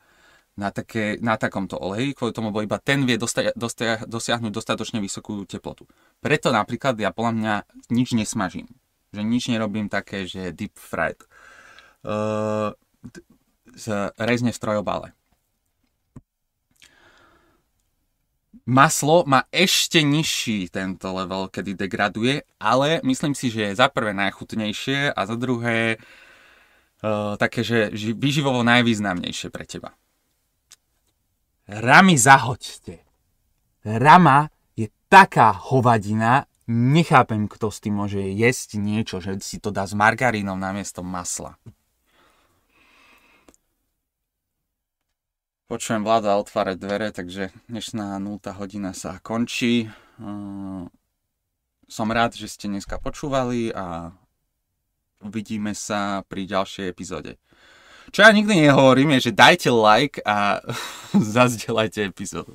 na, 0.55 0.69
také, 0.71 1.19
na 1.19 1.35
takomto 1.35 1.75
oleji, 1.75 2.15
kvôli 2.15 2.31
tomu, 2.31 2.55
lebo 2.55 2.63
iba 2.63 2.79
ten 2.79 3.03
vie 3.03 3.19
dosta, 3.19 3.51
dosta, 3.57 3.99
dosiahnuť 4.07 4.51
dostatočne 4.53 5.03
vysokú 5.03 5.43
teplotu. 5.43 5.89
Preto 6.23 6.55
napríklad 6.55 6.95
ja 7.03 7.11
podľa 7.11 7.33
mňa 7.35 7.53
nič 7.91 8.15
nesmažím. 8.15 8.71
Že 9.11 9.21
nič 9.27 9.43
nerobím 9.51 9.91
také, 9.91 10.23
že 10.23 10.55
deep 10.55 10.79
fried. 10.79 11.19
Uh, 12.05 12.71
rezne 14.15 14.55
v 14.55 14.59
strojobale. 14.59 15.11
Maslo 18.63 19.27
má 19.27 19.43
ešte 19.51 19.99
nižší 19.99 20.71
tento 20.71 21.11
level, 21.11 21.51
kedy 21.51 21.75
degraduje, 21.75 22.47
ale 22.63 23.03
myslím 23.03 23.35
si, 23.35 23.51
že 23.51 23.67
je 23.67 23.79
za 23.79 23.91
prvé 23.91 24.15
najchutnejšie 24.15 25.11
a 25.11 25.21
za 25.27 25.35
druhé 25.35 25.99
uh, 25.99 27.35
také, 27.35 27.59
že 27.67 27.91
vyživovo 28.15 28.63
najvýznamnejšie 28.63 29.51
pre 29.51 29.67
teba. 29.67 29.91
Ramy 31.67 32.15
zahoďte. 32.15 33.03
Rama 33.83 34.47
je 34.79 34.87
taká 35.11 35.51
hovadina, 35.51 36.47
nechápem, 36.71 37.51
kto 37.51 37.67
s 37.67 37.83
tým 37.83 37.99
môže 37.99 38.23
jesť 38.31 38.79
niečo, 38.79 39.19
že 39.19 39.43
si 39.43 39.59
to 39.59 39.75
dá 39.75 39.83
s 39.83 39.91
margarínom 39.91 40.55
namiesto 40.55 41.03
masla. 41.03 41.59
Počujem 45.73 46.05
vláda 46.05 46.37
otvárať 46.37 46.77
dvere, 46.77 47.09
takže 47.09 47.49
dnešná 47.65 48.21
0 48.21 48.37
hodina 48.61 48.93
sa 48.93 49.17
končí. 49.17 49.89
Som 51.89 52.07
rád, 52.13 52.37
že 52.37 52.45
ste 52.45 52.69
dneska 52.69 53.01
počúvali 53.01 53.73
a 53.73 54.13
uvidíme 55.25 55.73
sa 55.73 56.21
pri 56.29 56.45
ďalšej 56.45 56.85
epizóde. 56.85 57.41
Čo 58.13 58.21
ja 58.21 58.29
nikdy 58.29 58.69
nehovorím 58.69 59.17
je, 59.17 59.33
že 59.33 59.33
dajte 59.33 59.73
like 59.73 60.21
a 60.21 60.61
zazdelajte 61.33 62.05
epizódu. 62.05 62.53